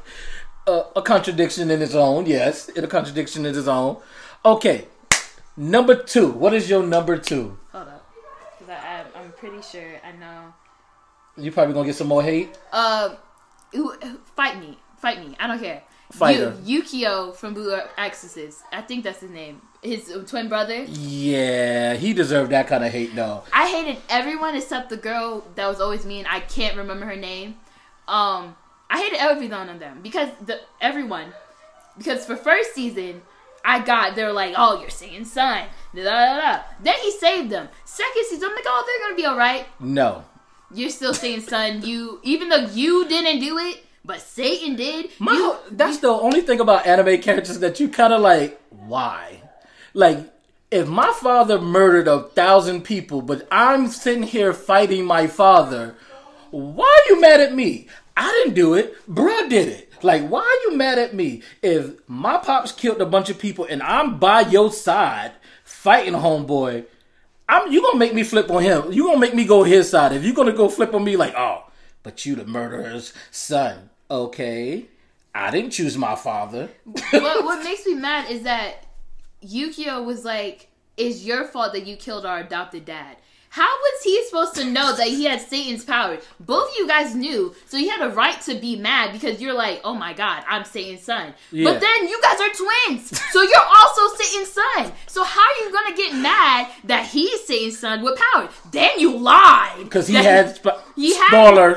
A 0.66 1.02
contradiction 1.02 1.71
in 1.71 1.83
its 1.83 1.95
own. 1.95 2.26
Yes, 2.26 2.69
it 2.69 2.85
a 2.85 2.87
contradiction 2.87 3.45
in 3.47 3.57
its 3.57 3.66
own. 3.69 3.99
Okay, 4.45 4.87
number 5.57 5.95
two. 5.95 6.31
What 6.31 6.54
is 6.54 6.69
your 6.71 6.83
number 6.83 7.16
two? 7.19 7.59
Hold 7.73 7.88
up, 7.88 8.07
because 8.59 8.71
I, 8.71 9.00
I 9.00 9.21
I'm 9.21 9.33
pretty 9.33 9.62
sure 9.62 10.00
I 10.04 10.12
know. 10.12 10.52
You 11.37 11.50
probably 11.50 11.75
gonna 11.75 11.87
get 11.87 11.97
some 11.97 12.09
more 12.09 12.23
hate. 12.23 12.57
Uh, 12.73 13.14
fight 14.37 14.59
me, 14.61 14.78
fight 14.99 15.19
me. 15.26 15.37
I 15.40 15.47
don't 15.47 15.59
care. 15.61 15.83
Fighter. 16.12 16.54
Yu- 16.62 16.83
Yukio 16.83 17.35
from 17.35 17.54
Blue 17.54 17.75
Exorcist. 17.97 18.61
I 18.71 18.83
think 18.83 19.02
that's 19.04 19.21
his 19.21 19.31
name. 19.31 19.62
His 19.83 20.12
twin 20.26 20.49
brother. 20.49 20.85
Yeah, 20.85 21.95
he 21.95 22.12
deserved 22.12 22.52
that 22.52 22.66
kind 22.69 22.85
of 22.85 22.92
hate 22.92 23.16
though. 23.16 23.42
I 23.52 23.66
hated 23.69 23.97
everyone 24.11 24.54
except 24.54 24.90
the 24.90 24.99
girl 24.99 25.42
that 25.54 25.66
was 25.66 25.81
always 25.81 26.04
mean. 26.04 26.26
I 26.28 26.40
can't 26.40 26.76
remember 26.76 27.07
her 27.07 27.16
name. 27.16 27.57
Um, 28.07 28.54
I 28.92 28.99
hated 28.99 29.18
every 29.20 29.49
one 29.49 29.70
of 29.70 29.80
them 29.80 30.00
because 30.02 30.28
the 30.44 30.61
everyone 30.80 31.32
because 31.96 32.26
for 32.26 32.37
first 32.37 32.75
season 32.75 33.22
I 33.64 33.80
got 33.80 34.14
they're 34.14 34.32
like, 34.32 34.54
oh, 34.56 34.80
you're 34.80 34.90
singing 34.90 35.25
son. 35.25 35.66
Da, 35.94 36.02
da, 36.04 36.11
da, 36.11 36.40
da. 36.40 36.62
Then 36.82 36.96
he 37.00 37.11
saved 37.12 37.49
them. 37.49 37.68
Second 37.87 38.25
season, 38.28 38.49
I'm 38.50 38.54
like, 38.54 38.64
oh, 38.66 38.84
they're 38.87 39.08
gonna 39.08 39.16
be 39.16 39.25
all 39.25 39.38
right. 39.38 39.66
No, 39.80 40.25
You're 40.75 40.90
still 40.90 41.14
saying 41.14 41.40
son. 41.40 41.82
You 41.82 42.20
even 42.22 42.50
though 42.50 42.66
you 42.66 43.08
didn't 43.08 43.40
do 43.40 43.56
it, 43.58 43.82
but 44.04 44.20
Satan 44.20 44.76
did. 44.76 45.11
my 45.18 45.32
you, 45.32 45.56
that's 45.70 45.99
the 45.99 46.08
only 46.08 46.42
thing 46.42 46.61
about 46.61 46.87
anime 46.87 47.20
characters 47.22 47.61
that 47.61 47.80
you 47.80 47.88
kind 47.88 48.12
of 48.12 48.20
like. 48.20 48.61
Why? 48.68 49.40
Like, 49.94 50.18
if 50.70 50.87
my 50.87 51.12
father 51.20 51.58
murdered 51.58 52.08
a 52.08 52.25
thousand 52.25 52.82
people, 52.82 53.22
but 53.22 53.49
I'm 53.50 53.88
sitting 53.88 54.22
here 54.22 54.52
fighting 54.52 55.06
my 55.06 55.28
father, 55.28 55.94
why 56.50 56.84
are 56.84 57.14
you 57.14 57.20
mad 57.20 57.40
at 57.40 57.54
me? 57.54 57.88
I 58.16 58.28
didn't 58.28 58.54
do 58.54 58.75
it. 58.75 58.95
Bruh 59.09 59.49
did 59.49 59.69
it. 59.69 59.92
Like, 60.02 60.28
why 60.28 60.40
are 60.40 60.71
you 60.71 60.76
mad 60.76 60.99
at 60.99 61.14
me? 61.14 61.42
If 61.62 61.92
my 62.09 62.38
pops 62.38 62.73
killed 62.73 63.00
a 63.00 63.07
bunch 63.07 63.31
of 63.31 63.38
people 63.38 63.64
and 63.64 63.83
I'm 63.83 64.19
by 64.19 64.40
your 64.40 64.73
side 64.73 65.33
fighting 65.64 66.14
homeboy, 66.14 66.87
I'm 67.49 67.71
you 67.71 67.83
gonna 67.83 67.99
make 67.99 68.14
me 68.14 68.23
flip 68.25 68.50
on 68.50 68.62
him. 68.62 68.92
You 68.92 69.04
gonna 69.04 69.19
make 69.19 69.35
me 69.35 69.45
go 69.45 69.62
his 69.62 69.90
side. 69.90 70.12
If 70.12 70.25
you 70.25 70.35
gonna 70.35 70.52
go 70.52 70.69
flip 70.69 70.95
on 70.95 71.04
me 71.04 71.16
like, 71.16 71.35
oh, 71.37 71.64
but 72.02 72.26
you 72.26 72.35
the 72.35 72.45
murderer's 72.45 73.12
son. 73.31 73.90
Okay. 74.11 74.87
I 75.35 75.50
didn't 75.50 75.71
choose 75.71 75.97
my 75.97 76.14
father. 76.14 76.69
what 76.85 77.45
what 77.45 77.64
makes 77.64 77.87
me 77.87 77.95
mad 77.95 78.31
is 78.31 78.42
that 78.42 78.87
Yukio 79.42 80.04
was 80.04 80.25
like, 80.25 80.69
"It's 80.97 81.25
your 81.25 81.47
fault 81.47 81.73
that 81.73 81.87
you 81.87 81.97
killed 81.97 82.26
our 82.26 82.40
adopted 82.40 82.85
dad." 82.85 83.16
How 83.52 83.68
was 83.68 84.02
he 84.02 84.25
supposed 84.25 84.54
to 84.54 84.64
know 84.64 84.97
that 84.97 85.09
he 85.09 85.25
had 85.25 85.38
Satan's 85.38 85.85
power? 85.85 86.16
Both 86.40 86.71
of 86.71 86.76
you 86.78 86.88
guys 86.88 87.14
knew, 87.14 87.54
so 87.66 87.76
he 87.76 87.87
had 87.87 88.00
a 88.00 88.09
right 88.09 88.40
to 88.49 88.54
be 88.54 88.76
mad 88.76 89.12
because 89.12 89.42
you're 89.42 89.52
like, 89.52 89.82
"Oh 89.85 89.92
my 89.92 90.14
God, 90.14 90.42
I'm 90.49 90.64
Satan's 90.64 91.02
son." 91.02 91.35
Yeah. 91.50 91.71
But 91.71 91.80
then 91.82 92.09
you 92.09 92.18
guys 92.23 92.40
are 92.40 92.49
twins, 92.54 93.21
so 93.30 93.42
you're 93.42 93.68
also 93.76 94.16
Satan's 94.16 94.52
son. 94.52 94.92
So 95.06 95.23
how 95.23 95.42
are 95.42 95.64
you 95.66 95.71
gonna 95.71 95.94
get 95.94 96.14
mad 96.14 96.68
that 96.85 97.04
he's 97.04 97.44
Satan's 97.44 97.78
son 97.78 98.02
with 98.02 98.18
power? 98.18 98.49
Then 98.71 98.92
you 98.99 99.18
lied 99.18 99.85
Because 99.85 100.06
he 100.09 100.14
had, 100.14 100.56
sp- 100.56 100.80
He 100.96 101.14
had- 101.16 101.28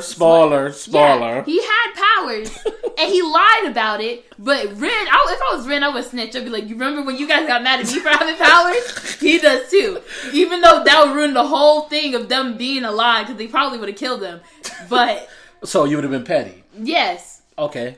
spoiler, 0.01 0.71
spoiler. 0.71 1.35
yeah, 1.37 1.43
he 1.45 1.61
had 1.61 1.93
powers, 1.95 2.57
and 2.97 3.11
he 3.11 3.21
lied 3.21 3.65
about 3.67 4.01
it. 4.01 4.25
But 4.37 4.65
Ren, 4.79 4.91
I, 4.91 5.27
if 5.29 5.41
I 5.41 5.55
was 5.55 5.67
Ren, 5.67 5.83
I 5.83 5.89
would 5.89 6.03
snitch. 6.03 6.35
I'd 6.35 6.43
be 6.43 6.49
like, 6.49 6.63
"You 6.67 6.75
remember 6.75 7.03
when 7.03 7.17
you 7.17 7.27
guys 7.27 7.47
got 7.47 7.63
mad 7.63 7.79
at 7.79 7.87
me 7.87 7.99
for 7.99 8.09
having 8.09 8.35
powers? 8.35 9.15
He 9.19 9.37
does 9.39 9.69
too. 9.69 10.01
Even 10.33 10.61
though 10.61 10.83
that 10.83 11.03
would 11.05 11.15
ruin 11.15 11.33
the 11.33 11.47
whole 11.47 11.83
thing 11.89 12.15
of 12.15 12.27
them 12.29 12.57
being 12.57 12.83
alive, 12.83 13.27
because 13.27 13.37
they 13.37 13.47
probably 13.47 13.79
would 13.79 13.89
have 13.89 13.97
killed 13.97 14.21
them. 14.21 14.41
But 14.89 15.29
so 15.63 15.85
you 15.85 15.95
would 15.97 16.03
have 16.03 16.11
been 16.11 16.23
petty. 16.25 16.63
yes. 16.77 17.41
Okay. 17.57 17.97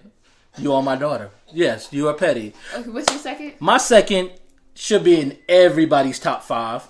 You 0.60 0.74
are 0.74 0.82
my 0.84 0.96
daughter. 0.96 1.30
Yes, 1.54 1.88
you 1.92 2.08
are 2.08 2.14
petty. 2.14 2.54
Okay, 2.76 2.90
what's 2.90 3.12
your 3.12 3.20
second? 3.20 3.54
My 3.60 3.78
second 3.78 4.32
should 4.76 5.04
be 5.04 5.20
in 5.20 5.38
everybody's 5.48 6.20
top 6.20 6.44
five. 6.44 6.88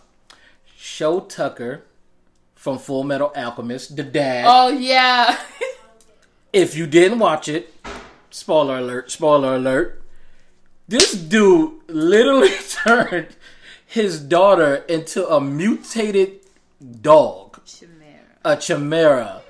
Shou 0.78 1.22
Tucker 1.28 1.84
from 2.68 2.80
Full 2.80 3.06
Metal 3.06 3.32
Alchemist, 3.34 3.96
the 3.96 4.04
dad. 4.04 4.44
Oh 4.46 4.68
yeah. 4.68 5.40
if 6.52 6.76
you 6.76 6.86
didn't 6.86 7.20
watch 7.20 7.48
it, 7.48 7.74
spoiler 8.30 8.80
alert, 8.80 9.10
spoiler 9.10 9.56
alert. 9.56 10.04
This 10.86 11.14
dude 11.14 11.76
literally 11.88 12.50
turned 12.70 13.38
his 13.86 14.20
daughter 14.20 14.84
into 14.90 15.26
a 15.30 15.40
mutated 15.40 16.42
dog, 17.00 17.62
Chimera. 17.66 18.20
a 18.44 18.58
chimera. 18.58 19.44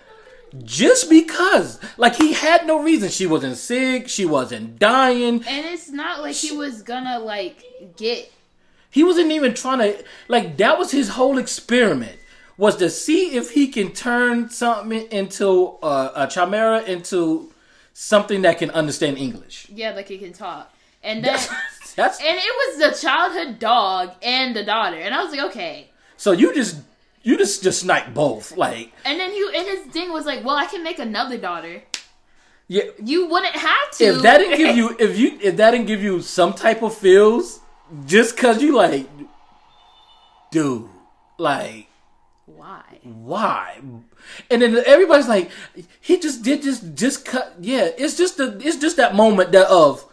Just 0.64 1.10
because. 1.10 1.80
Like, 1.98 2.18
he 2.18 2.34
had 2.34 2.68
no 2.68 2.84
reason. 2.84 3.10
She 3.10 3.26
wasn't 3.26 3.58
sick, 3.58 4.10
she 4.10 4.28
wasn't 4.28 4.78
dying. 4.78 5.44
And 5.48 5.66
it's 5.66 5.90
not 5.90 6.22
like 6.22 6.36
he 6.36 6.56
was 6.56 6.84
gonna 6.84 7.18
like 7.18 7.64
get. 7.98 8.32
He 8.92 9.04
wasn't 9.04 9.32
even 9.32 9.56
trying 9.56 9.80
to 9.80 10.06
like 10.28 10.58
that 10.58 10.78
was 10.78 10.92
his 10.92 11.10
whole 11.10 11.40
experiment 11.40 12.20
was 12.58 12.76
to 12.78 12.90
see 12.90 13.36
if 13.36 13.52
he 13.52 13.68
can 13.68 13.92
turn 13.92 14.50
something 14.50 15.08
into 15.12 15.78
uh, 15.84 16.12
a 16.16 16.28
chimera 16.28 16.82
into 16.84 17.52
something 17.94 18.42
that 18.44 18.58
can 18.58 18.70
understand 18.72 19.18
English. 19.18 19.68
Yeah, 19.70 19.92
like 19.92 20.08
he 20.08 20.18
can 20.18 20.34
talk. 20.34 20.74
And 21.04 21.24
then. 21.24 21.40
That's 21.96 22.20
And 22.20 22.38
it 22.38 22.78
was 22.78 22.78
the 22.78 23.08
childhood 23.08 23.58
dog 23.58 24.12
and 24.22 24.56
the 24.56 24.64
daughter, 24.64 24.98
and 24.98 25.16
I 25.16 25.24
was 25.24 25.32
like, 25.32 25.46
okay. 25.50 25.90
so 26.16 26.32
you 26.32 26.54
just 26.54 26.78
you 27.24 27.38
just 27.40 27.64
just 27.64 27.82
snipe 27.82 28.14
both 28.14 28.56
like 28.56 28.94
And 29.04 29.20
then 29.20 29.32
he 29.32 29.42
and 29.56 29.66
his 29.66 29.80
thing 29.92 30.12
was 30.14 30.24
like, 30.28 30.46
well, 30.46 30.56
I 30.56 30.68
can 30.68 30.84
make 30.84 31.00
another 31.00 31.40
daughter. 31.40 31.82
yeah. 32.68 32.84
You 33.04 33.28
wouldn't 33.28 33.56
have 33.56 33.92
to. 33.98 34.04
If 34.04 34.22
that 34.22 34.38
didn't 34.38 34.58
give 34.60 34.78
you 34.78 34.96
if 35.00 35.18
you 35.18 35.40
if 35.42 35.58
that 35.58 35.72
didn't 35.72 35.88
give 35.88 36.04
you 36.04 36.22
some 36.22 36.54
type 36.54 36.84
of 36.84 36.94
feels, 36.96 37.62
just 38.06 38.38
cause 38.38 38.62
you 38.62 38.76
like, 38.76 39.10
dude, 40.52 40.88
like 41.40 41.87
why? 43.26 43.80
And 44.50 44.62
then 44.62 44.84
everybody's 44.86 45.28
like, 45.28 45.50
he 46.02 46.20
just 46.20 46.44
did 46.44 46.62
just 46.62 46.96
just 46.96 47.26
cut. 47.26 47.56
Yeah, 47.60 47.90
it's 47.98 48.18
just 48.18 48.38
the 48.38 48.60
it's 48.64 48.78
just 48.78 48.98
that 48.98 49.16
moment 49.16 49.52
that 49.54 49.68
of, 49.68 50.06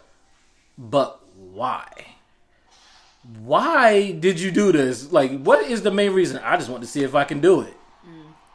but 0.77 1.19
why? 1.35 1.87
Why 3.39 4.11
did 4.11 4.39
you 4.39 4.51
do 4.51 4.71
this? 4.71 5.11
Like, 5.11 5.41
what 5.41 5.65
is 5.65 5.81
the 5.81 5.91
main 5.91 6.13
reason? 6.13 6.39
I 6.43 6.57
just 6.57 6.69
want 6.69 6.83
to 6.83 6.87
see 6.87 7.03
if 7.03 7.15
I 7.15 7.23
can 7.23 7.41
do 7.41 7.61
it. 7.61 7.73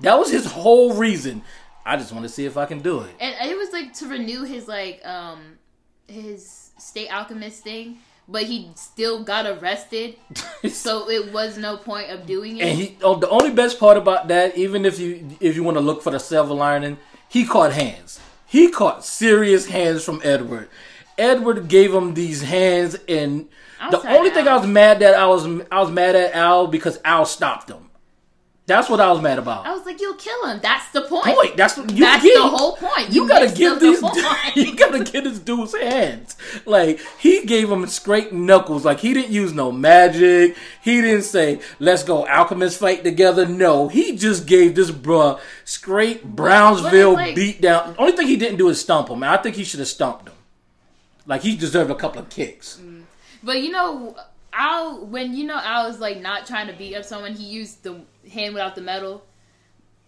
That 0.01 0.19
was 0.19 0.31
his 0.31 0.47
whole 0.47 0.95
reason. 0.95 1.43
I 1.85 1.97
just 1.97 2.13
want 2.13 2.25
to 2.25 2.29
see 2.29 2.47
if 2.47 2.57
I 2.57 2.67
can 2.67 2.81
do 2.81 3.01
it. 3.01 3.15
And 3.21 3.51
it 3.51 3.57
was 3.57 3.71
like 3.73 3.93
to 3.95 4.07
renew 4.07 4.45
his 4.45 4.69
like 4.69 5.05
um 5.05 5.59
his 6.07 6.71
state 6.79 7.09
alchemist 7.09 7.63
thing, 7.63 7.99
but 8.31 8.45
he 8.45 8.71
still 8.77 9.25
got 9.25 9.47
arrested, 9.47 10.17
so 10.71 11.11
it 11.11 11.33
was 11.33 11.59
no 11.59 11.77
point 11.77 12.11
of 12.11 12.27
doing 12.27 12.59
it. 12.59 12.63
And 12.63 12.79
he, 12.79 12.97
oh, 13.03 13.17
the 13.17 13.29
only 13.29 13.51
best 13.51 13.79
part 13.81 13.97
about 13.97 14.29
that, 14.29 14.57
even 14.57 14.85
if 14.85 14.99
you 14.99 15.37
if 15.41 15.57
you 15.57 15.65
want 15.65 15.77
to 15.77 15.81
look 15.83 16.03
for 16.03 16.11
the 16.11 16.21
silver 16.21 16.55
lining, 16.55 16.99
he 17.29 17.45
caught 17.45 17.73
hands. 17.73 18.21
He 18.47 18.71
caught 18.71 19.05
serious 19.05 19.67
hands 19.67 20.05
from 20.05 20.21
Edward. 20.25 20.69
Edward 21.19 21.69
gave 21.69 21.93
him 21.93 22.15
these 22.15 22.43
hands, 22.43 22.97
and 23.09 23.49
the 23.91 23.97
Outside 23.97 24.17
only 24.17 24.31
thing 24.31 24.49
I 24.49 24.57
was 24.57 24.67
mad 24.67 25.01
that 25.01 25.15
I 25.15 25.27
was 25.27 25.45
I 25.71 25.81
was 25.81 25.91
mad 25.91 26.17
at 26.17 26.35
Al 26.35 26.67
because 26.67 26.99
Al 27.05 27.27
stopped 27.27 27.71
him. 27.71 27.90
That's 28.71 28.89
what 28.89 29.01
I 29.01 29.11
was 29.11 29.21
mad 29.21 29.41
about. 29.41 29.67
I 29.67 29.75
was 29.75 29.85
like, 29.85 30.01
you'll 30.01 30.15
kill 30.15 30.47
him. 30.47 30.61
That's 30.63 30.89
the 30.93 31.01
point. 31.01 31.25
Point. 31.25 31.57
That's 31.57 31.77
what 31.77 31.91
you 31.91 32.05
That's 32.05 32.23
the 32.23 32.41
whole 32.41 32.77
point. 32.77 33.11
You, 33.11 33.27
gotta 33.27 33.53
give 33.53 33.73
up 33.73 33.81
the 33.81 34.53
you 34.55 34.77
gotta 34.77 35.03
get 35.03 35.25
this 35.25 35.41
dude's 35.41 35.75
hands. 35.75 36.37
Like 36.67 37.01
he 37.19 37.45
gave 37.45 37.69
him 37.69 37.85
straight 37.89 38.33
knuckles. 38.33 38.85
Like 38.85 39.01
he 39.01 39.13
didn't 39.13 39.33
use 39.33 39.53
no 39.53 39.73
magic. 39.73 40.57
He 40.83 41.01
didn't 41.01 41.25
say, 41.25 41.61
"Let's 41.81 42.05
go 42.05 42.29
alchemist 42.29 42.79
fight 42.79 43.03
together." 43.03 43.45
No, 43.45 43.89
he 43.89 44.17
just 44.17 44.47
gave 44.47 44.77
this 44.77 44.93
bruh 44.93 45.41
straight 45.65 46.25
Brownsville 46.25 47.15
like- 47.15 47.35
beat 47.35 47.61
down. 47.61 47.97
Only 47.99 48.13
thing 48.13 48.29
he 48.29 48.37
didn't 48.37 48.59
do 48.59 48.69
is 48.69 48.81
stump 48.81 49.09
him. 49.09 49.25
I 49.25 49.37
think 49.39 49.57
he 49.57 49.65
should 49.65 49.81
have 49.81 49.89
stumped 49.89 50.29
him. 50.29 50.37
Like 51.27 51.43
he 51.43 51.57
deserved 51.57 51.91
a 51.91 51.97
couple 51.97 52.23
of 52.23 52.31
kicks. 52.31 52.79
Mm. 52.81 53.03
But 53.43 53.63
you 53.63 53.73
know, 53.73 54.15
Al 54.53 55.07
when 55.07 55.35
you 55.35 55.45
know 55.45 55.57
I 55.57 55.87
was 55.89 55.99
like 55.99 56.21
not 56.21 56.47
trying 56.47 56.69
to 56.69 56.73
beat 56.73 56.95
up 56.95 57.05
someone, 57.05 57.35
he 57.35 57.45
used 57.45 57.83
the 57.83 58.01
hand 58.29 58.55
without 58.55 58.75
the 58.75 58.83
metal. 58.83 59.25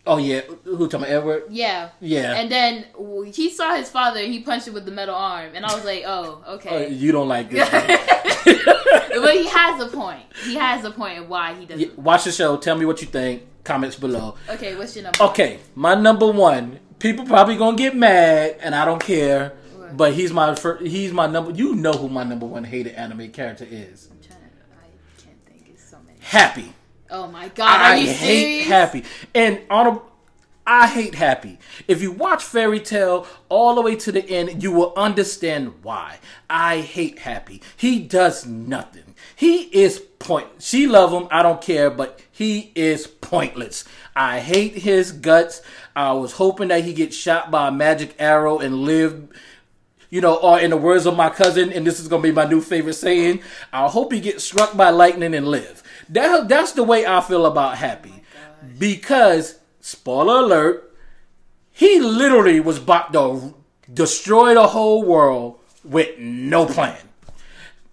Oh 0.05 0.19
yeah, 0.19 0.41
who 0.65 0.89
talking 0.89 1.07
about 1.07 1.11
Edward? 1.11 1.45
Yeah. 1.49 1.91
Yeah. 2.01 2.35
And 2.35 2.51
then 2.51 2.87
he 3.33 3.51
saw 3.51 3.77
his 3.77 3.89
father. 3.89 4.19
He 4.21 4.41
punched 4.41 4.67
him 4.67 4.75
with 4.75 4.85
the 4.85 4.91
metal 4.91 5.15
arm, 5.15 5.53
and 5.55 5.65
I 5.65 5.73
was 5.73 5.85
like, 5.85 6.03
"Oh, 6.05 6.43
okay." 6.49 6.87
Oh, 6.87 6.89
you 6.89 7.13
don't 7.13 7.29
like 7.29 7.51
this. 7.51 7.71
but 8.51 9.35
he 9.35 9.47
has 9.47 9.81
a 9.81 9.87
point. 9.87 10.25
He 10.45 10.57
has 10.57 10.85
a 10.85 10.91
point 10.91 11.21
of 11.21 11.29
why 11.29 11.55
he 11.55 11.67
doesn't. 11.67 11.99
Watch 11.99 12.25
the 12.25 12.33
show. 12.33 12.57
Tell 12.57 12.77
me 12.77 12.85
what 12.85 13.01
you 13.01 13.07
think. 13.07 13.45
Comments 13.63 13.95
below. 13.95 14.35
Okay, 14.49 14.75
what's 14.75 14.97
your 14.97 15.05
number? 15.05 15.23
Okay, 15.23 15.61
my 15.77 15.95
number 15.95 16.31
one. 16.31 16.81
People 16.99 17.25
probably 17.25 17.57
gonna 17.57 17.77
get 17.77 17.95
mad, 17.95 18.57
and 18.61 18.75
I 18.75 18.85
don't 18.85 19.01
care. 19.01 19.51
What? 19.77 19.97
But 19.97 20.15
he's 20.15 20.33
my 20.33 20.57
fir- 20.57 20.79
he's 20.79 21.13
my 21.13 21.29
number. 21.29 21.53
You 21.53 21.77
know 21.77 21.93
who 21.93 22.09
my 22.09 22.25
number 22.25 22.47
one 22.47 22.65
hated 22.65 22.95
anime 22.95 23.31
character 23.31 23.67
is? 23.71 24.09
I'm 24.11 24.19
trying 24.21 24.41
to, 24.41 24.47
I 24.81 25.23
can't 25.23 25.39
think. 25.47 25.69
It's 25.69 25.89
so 25.89 25.99
many. 26.05 26.19
Happy. 26.21 26.73
Oh 27.13 27.27
my 27.27 27.49
god, 27.49 27.69
I 27.69 27.99
hate 27.99 28.17
serious? 28.17 28.67
Happy. 28.69 29.05
And 29.35 29.61
on 29.69 29.87
a, 29.87 30.01
I 30.67 30.87
hate 30.87 31.15
Happy. 31.15 31.59
If 31.87 32.01
you 32.01 32.11
watch 32.11 32.43
Fairy 32.43 32.81
Tail 32.81 33.27
all 33.51 33.75
the 33.75 33.83
way 33.83 33.97
to 33.97 34.13
the 34.13 34.27
end, 34.27 34.63
you 34.63 34.73
will 34.73 34.95
understand 34.97 35.75
why. 35.83 36.21
I 36.49 36.81
hate 36.81 37.19
Happy. 37.19 37.61
He 37.77 37.99
does 37.99 38.47
nothing. 38.47 39.15
He 39.37 39.65
is 39.65 39.99
point. 39.99 40.49
She 40.61 40.87
love 40.87 41.13
him. 41.13 41.29
I 41.31 41.43
don't 41.43 41.61
care, 41.61 41.91
but 41.91 42.19
he 42.31 42.73
is 42.75 43.07
pointless. 43.07 43.85
I 44.17 44.41
hate 44.41 44.77
his 44.77 45.13
guts. 45.13 45.61
I 45.95 46.13
was 46.13 46.33
hoping 46.33 46.69
that 46.69 46.85
he 46.85 46.95
gets 46.95 47.15
shot 47.15 47.51
by 47.51 47.69
a 47.69 47.73
magic 47.73 48.15
arrow 48.19 48.59
and 48.59 48.85
live 48.85 49.29
you 50.13 50.21
know, 50.21 50.35
or 50.35 50.61
in 50.61 50.69
the 50.69 50.77
words 50.77 51.07
of 51.07 51.17
my 51.17 51.31
cousin, 51.31 51.73
and 51.73 51.87
this 51.87 51.99
is 51.99 52.07
gonna 52.07 52.23
be 52.23 52.31
my 52.31 52.45
new 52.45 52.61
favorite 52.61 52.93
saying, 52.93 53.41
I 53.73 53.89
hope 53.89 54.13
he 54.13 54.21
gets 54.21 54.45
struck 54.45 54.77
by 54.77 54.91
lightning 54.91 55.35
and 55.35 55.49
live. 55.49 55.82
That 56.13 56.49
that's 56.49 56.73
the 56.73 56.85
way 56.85 57.07
I 57.07 57.21
feel 57.23 57.47
about 57.47 57.79
Happy, 57.79 58.13
oh 58.15 58.67
because 58.79 59.59
spoiler 59.81 60.45
alert, 60.45 60.95
he 61.71 62.01
literally 62.01 62.61
was 62.61 62.79
about 62.79 63.13
to 63.15 63.55
destroy 63.93 64.55
the 64.55 64.69
whole 64.69 65.03
world 65.03 65.59
with 65.83 66.19
no 66.19 66.67
plan, 66.67 66.99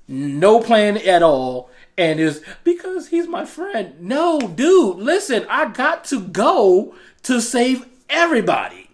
no 0.07 0.59
plan 0.59 0.97
at 0.97 1.23
all, 1.23 1.69
and 1.97 2.19
is 2.19 2.43
because 2.63 3.07
he's 3.07 3.27
my 3.27 3.45
friend. 3.45 3.95
No, 4.01 4.39
dude, 4.39 4.97
listen, 4.97 5.45
I 5.49 5.69
got 5.69 6.03
to 6.05 6.19
go 6.21 6.95
to 7.23 7.39
save 7.39 7.85
everybody. 8.09 8.89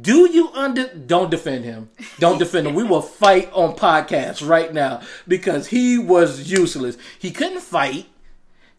Do 0.00 0.30
you 0.30 0.50
under? 0.52 0.92
Don't 0.94 1.30
defend 1.30 1.64
him. 1.64 1.90
Don't 2.18 2.38
defend 2.38 2.66
him. 2.66 2.74
We 2.74 2.84
will 2.84 3.02
fight 3.22 3.50
on 3.52 3.76
podcast 3.76 4.46
right 4.46 4.72
now 4.72 5.00
because 5.26 5.68
he 5.68 5.98
was 5.98 6.50
useless. 6.50 6.96
He 7.18 7.30
couldn't 7.30 7.60
fight. 7.60 8.06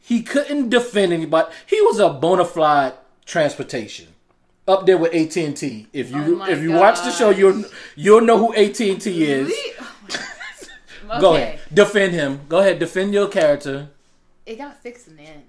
He 0.05 0.22
couldn't 0.22 0.69
defend 0.69 1.13
anybody. 1.13 1.50
He 1.65 1.79
was 1.81 1.98
a 1.98 2.10
bona 2.10 2.43
fide 2.43 2.93
transportation 3.25 4.07
up 4.67 4.86
there 4.86 4.98
with 4.98 5.13
AT 5.15 5.38
and 5.38 5.55
T. 5.55 5.88
If 5.93 6.12
you 6.12 6.41
Oh 6.41 6.45
if 6.45 6.62
you 6.62 6.74
watch 6.74 6.98
the 7.00 7.12
show, 7.12 7.29
you'll 7.29 7.63
you'll 7.95 8.19
know 8.22 8.38
who 8.38 8.53
AT 8.53 8.77
and 8.81 9.01
T 9.01 9.24
is. 9.24 9.53
Oh 9.79 9.88
my- 11.07 11.19
Go 11.22 11.36
ahead, 11.36 11.60
defend 11.74 12.13
him. 12.13 12.41
Go 12.50 12.60
ahead, 12.60 12.79
defend 12.79 13.13
your 13.13 13.29
character. 13.29 13.89
It 14.45 14.57
got 14.57 14.81
fixed 14.83 15.07
in 15.07 15.15
the 15.15 15.24
end. 15.24 15.43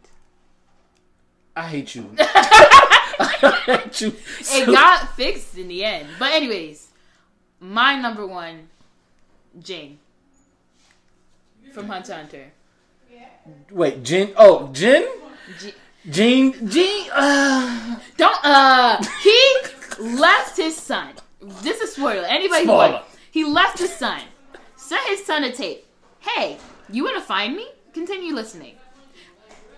I 1.57 1.67
hate 1.69 1.95
you. 1.97 2.11
I 2.19 3.63
hate 3.67 4.01
you. 4.03 4.15
It 4.41 4.67
got 4.67 5.17
fixed 5.17 5.59
in 5.59 5.67
the 5.67 5.85
end. 5.85 6.09
But 6.19 6.33
anyways, 6.33 6.89
my 7.59 8.01
number 8.01 8.25
one, 8.25 8.69
Jane 9.61 9.99
from 11.73 11.89
Hunter 11.89 12.15
Hunter. 12.15 12.53
Wait, 13.71 14.03
Jin. 14.03 14.33
Oh, 14.37 14.69
Jin. 14.73 15.07
J- 15.61 15.75
Jean. 16.11 16.69
Jean. 16.69 17.11
Uh, 17.13 17.97
Don't 18.17 18.45
uh 18.45 19.03
he 19.23 19.39
left 20.19 20.57
his 20.57 20.77
son. 20.77 21.11
This 21.63 21.81
is 21.81 21.93
spoiler. 21.93 22.25
Anybody 22.27 22.61
who 22.65 22.71
Spoiler. 22.73 22.93
like, 22.93 23.05
he 23.31 23.45
left 23.45 23.79
his 23.79 23.93
son. 23.93 24.21
Sent 24.77 25.03
his 25.09 25.25
son 25.25 25.45
a 25.45 25.53
tape. 25.53 25.87
Hey, 26.21 26.59
you 26.91 27.05
wanna 27.05 27.21
find 27.21 27.55
me? 27.57 27.67
Continue 27.93 28.35
listening. 28.35 28.77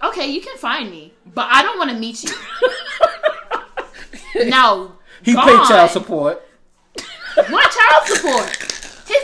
Okay, 0.03 0.27
you 0.29 0.41
can 0.41 0.57
find 0.59 0.91
me, 0.91 1.13
but 1.35 1.47
I 1.51 1.63
don't 1.63 1.79
want 1.79 1.91
to 1.91 1.97
meet 1.97 2.23
you. 2.23 2.31
now 4.51 4.93
he 5.23 5.33
gone. 5.33 5.45
paid 5.47 5.69
child 5.69 5.91
support. 5.91 6.43
What 7.49 7.71
child 7.71 8.07
support? 8.07 8.76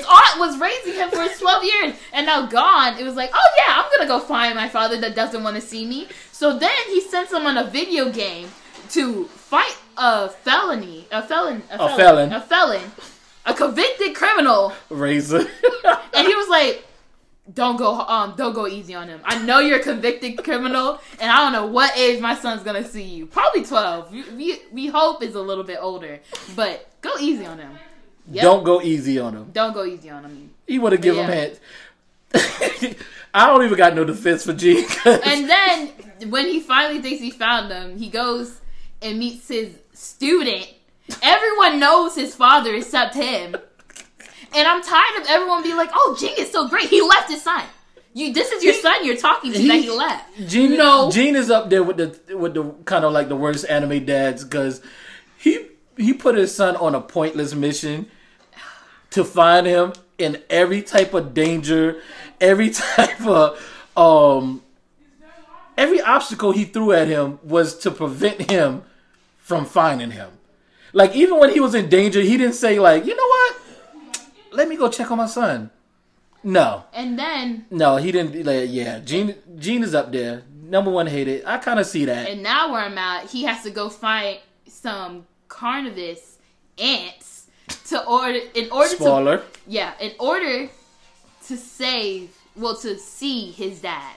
His 0.02 0.10
aunt 0.10 0.40
was 0.40 0.58
raising 0.58 0.94
him 0.94 1.10
for 1.10 1.28
12 1.28 1.64
years, 1.64 1.94
and 2.12 2.26
now 2.26 2.46
gone. 2.46 2.98
It 2.98 3.04
was 3.04 3.14
like, 3.14 3.30
oh 3.32 3.48
yeah, 3.56 3.74
I'm 3.76 3.90
gonna 3.96 4.08
go 4.08 4.18
find 4.18 4.54
my 4.56 4.68
father 4.68 5.00
that 5.00 5.14
doesn't 5.14 5.42
want 5.44 5.54
to 5.54 5.62
see 5.62 5.86
me. 5.86 6.08
So 6.32 6.58
then 6.58 6.70
he 6.88 7.00
sends 7.00 7.32
him 7.32 7.46
on 7.46 7.56
a 7.56 7.64
video 7.70 8.10
game 8.10 8.48
to 8.90 9.24
fight 9.26 9.76
a 9.96 10.28
felony, 10.28 11.06
a 11.12 11.22
felon, 11.22 11.62
a, 11.70 11.78
felon, 11.78 11.96
felon. 11.96 12.32
a 12.32 12.40
felon, 12.40 12.90
a 13.46 13.54
convicted 13.54 14.16
criminal, 14.16 14.72
Razor. 14.90 15.38
and 16.14 16.26
he 16.26 16.34
was 16.34 16.48
like. 16.48 16.86
Don't 17.52 17.76
go, 17.76 17.98
um, 17.98 18.34
don't 18.36 18.54
go 18.54 18.68
easy 18.68 18.94
on 18.94 19.08
him. 19.08 19.20
I 19.24 19.44
know 19.44 19.58
you're 19.58 19.80
a 19.80 19.82
convicted 19.82 20.42
criminal, 20.44 21.00
and 21.20 21.28
I 21.28 21.38
don't 21.38 21.52
know 21.52 21.66
what 21.66 21.94
age 21.98 22.20
my 22.20 22.36
son's 22.36 22.62
gonna 22.62 22.84
see 22.84 23.02
you. 23.02 23.26
Probably 23.26 23.64
twelve. 23.64 24.12
We, 24.12 24.22
we, 24.30 24.58
we 24.70 24.86
hope 24.86 25.24
is 25.24 25.34
a 25.34 25.40
little 25.40 25.64
bit 25.64 25.78
older, 25.80 26.20
but 26.54 26.88
go 27.00 27.10
easy 27.18 27.44
on 27.44 27.58
him. 27.58 27.76
Yep. 28.30 28.42
Don't 28.42 28.64
go 28.64 28.80
easy 28.80 29.18
on 29.18 29.35
him. 29.35 29.50
Don't 29.52 29.72
go 29.72 29.85
easy 29.85 30.11
on 30.11 30.24
him. 30.24 30.50
He 30.66 30.78
would 30.78 30.92
have 30.92 31.00
given 31.02 31.20
Yeah. 31.28 31.30
him 31.30 31.56
hands. 32.32 32.96
I 33.35 33.46
don't 33.46 33.64
even 33.64 33.76
got 33.76 33.94
no 33.94 34.04
defense 34.04 34.44
for 34.44 34.52
Gene. 34.52 34.85
And 35.04 35.48
then 35.48 35.88
when 36.30 36.46
he 36.46 36.61
finally 36.61 37.00
thinks 37.00 37.20
he 37.20 37.30
found 37.30 37.72
him, 37.72 37.98
he 37.98 38.08
goes 38.08 38.61
and 39.00 39.18
meets 39.18 39.48
his 39.48 39.74
student. 39.92 40.68
Everyone 41.22 41.80
knows 41.80 42.14
his 42.14 42.35
father 42.35 42.74
except 42.74 43.14
him. 43.14 43.56
And 44.54 44.68
I'm 44.68 44.82
tired 44.82 45.22
of 45.22 45.26
everyone 45.28 45.62
being 45.62 45.76
like, 45.76 45.90
"Oh, 45.94 46.16
Ging 46.20 46.35
is 46.38 46.50
so 46.52 46.68
great. 46.68 46.85
He 46.88 47.00
left 47.00 47.30
his 47.30 47.42
son. 47.42 47.64
You, 48.14 48.32
this 48.35 48.52
is 48.52 48.62
your 48.62 48.74
son 48.74 49.04
you're 49.04 49.16
talking 49.16 49.50
to 49.52 49.58
that 49.58 49.74
he 49.80 49.90
left." 49.90 50.24
Gene, 50.46 50.76
No. 50.76 51.11
Gene 51.11 51.37
is 51.37 51.50
up 51.50 51.70
there 51.70 51.82
with 51.82 51.96
the 51.96 52.37
with 52.37 52.52
the 52.54 52.64
kind 52.85 53.04
of 53.04 53.12
like 53.12 53.28
the 53.28 53.37
worst 53.37 53.66
anime 53.68 54.04
dads 54.04 54.44
because 54.44 54.82
he 55.38 55.66
he 55.96 56.12
put 56.12 56.37
his 56.37 56.55
son 56.55 56.76
on 56.76 56.94
a 56.94 57.00
pointless 57.00 57.55
mission 57.55 58.07
to 59.11 59.24
find 59.24 59.66
him 59.66 59.92
in 60.18 60.42
every 60.48 60.83
type 60.83 61.14
of 61.14 61.35
danger, 61.35 62.00
every 62.40 62.70
type 62.96 63.24
of 63.26 63.59
um 63.96 64.62
every 65.76 66.00
obstacle 66.00 66.52
he 66.52 66.64
threw 66.64 66.92
at 66.92 67.09
him 67.09 67.38
was 67.42 67.78
to 67.78 67.90
prevent 67.90 68.50
him 68.50 68.83
from 69.38 69.64
finding 69.64 70.11
him. 70.12 70.31
Like 70.92 71.14
even 71.14 71.38
when 71.38 71.50
he 71.52 71.61
was 71.61 71.74
in 71.74 71.88
danger, 71.88 72.20
he 72.20 72.37
didn't 72.37 72.55
say 72.55 72.78
like, 72.78 73.05
you 73.07 73.14
know 73.16 73.26
what? 73.26 73.57
Let 74.52 74.68
me 74.68 74.76
go 74.76 74.88
check 74.88 75.11
on 75.11 75.18
my 75.18 75.26
son. 75.26 75.70
No. 76.44 76.85
And 76.92 77.18
then, 77.18 77.66
No, 77.70 77.96
he 77.96 78.11
didn't. 78.12 78.44
Like, 78.44 78.68
yeah, 78.70 78.98
Gene 78.98 79.35
Gene 79.57 79.83
is 79.83 79.94
up 79.94 80.11
there. 80.12 80.42
Number 80.62 80.90
one 80.90 81.07
hated. 81.07 81.44
I 81.46 81.59
kind 81.59 81.78
of 81.78 81.87
see 81.87 82.05
that. 82.07 82.28
and 82.28 82.42
now 82.42 82.72
where 82.72 82.81
I'm 82.81 82.96
at, 82.98 83.31
he 83.31 83.44
has 83.44 83.62
to 83.62 83.70
go 83.70 83.88
find 83.88 84.38
some 84.66 85.26
carnivorous 85.52 86.38
ants 86.78 87.46
to 87.88 88.04
order 88.06 88.40
in 88.54 88.70
order 88.70 88.96
to 88.96 89.42
Yeah, 89.66 89.92
in 90.00 90.12
order 90.18 90.68
to 91.46 91.56
save, 91.56 92.36
well, 92.56 92.76
to 92.76 92.98
see 92.98 93.50
his 93.50 93.80
dad 93.82 94.16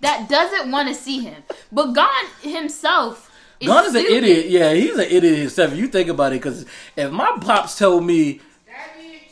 that 0.00 0.28
doesn't 0.28 0.70
want 0.70 0.88
to 0.88 0.94
see 0.94 1.20
him. 1.20 1.42
But 1.72 1.92
God 1.92 2.26
himself 2.42 3.30
is 3.60 3.68
Gon 3.68 3.86
is 3.86 3.94
an 3.94 4.04
idiot. 4.04 4.46
Yeah, 4.48 4.72
he's 4.74 4.96
an 4.96 5.08
idiot 5.10 5.38
himself. 5.38 5.74
You 5.74 5.88
think 5.88 6.08
about 6.08 6.32
it, 6.32 6.36
because 6.36 6.66
if 6.96 7.10
my 7.10 7.36
pops 7.40 7.78
told 7.78 8.04
me 8.04 8.40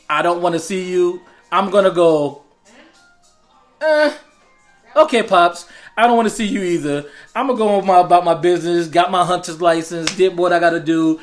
I 0.09 0.21
don't 0.21 0.41
want 0.41 0.53
to 0.53 0.59
see 0.59 0.89
you, 0.89 1.21
I'm 1.51 1.69
gonna 1.69 1.91
go. 1.91 2.43
Eh, 3.81 4.13
okay, 4.95 5.23
pops. 5.23 5.67
I 5.97 6.07
don't 6.07 6.17
want 6.17 6.27
to 6.27 6.33
see 6.33 6.45
you 6.45 6.61
either. 6.61 7.05
I'm 7.35 7.47
gonna 7.47 7.57
go 7.57 7.69
on 7.69 7.85
my 7.85 7.99
about 7.99 8.25
my 8.25 8.33
business. 8.33 8.87
Got 8.87 9.11
my 9.11 9.23
hunter's 9.23 9.61
license. 9.61 10.13
Did 10.15 10.37
what 10.37 10.51
I 10.51 10.59
gotta 10.59 10.79
do. 10.79 11.19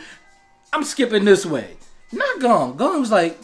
I'm 0.73 0.85
skipping 0.85 1.25
this 1.25 1.45
way. 1.45 1.77
Not 2.13 2.41
Gon. 2.41 2.77
Gon 2.77 3.01
was 3.01 3.11
like, 3.11 3.39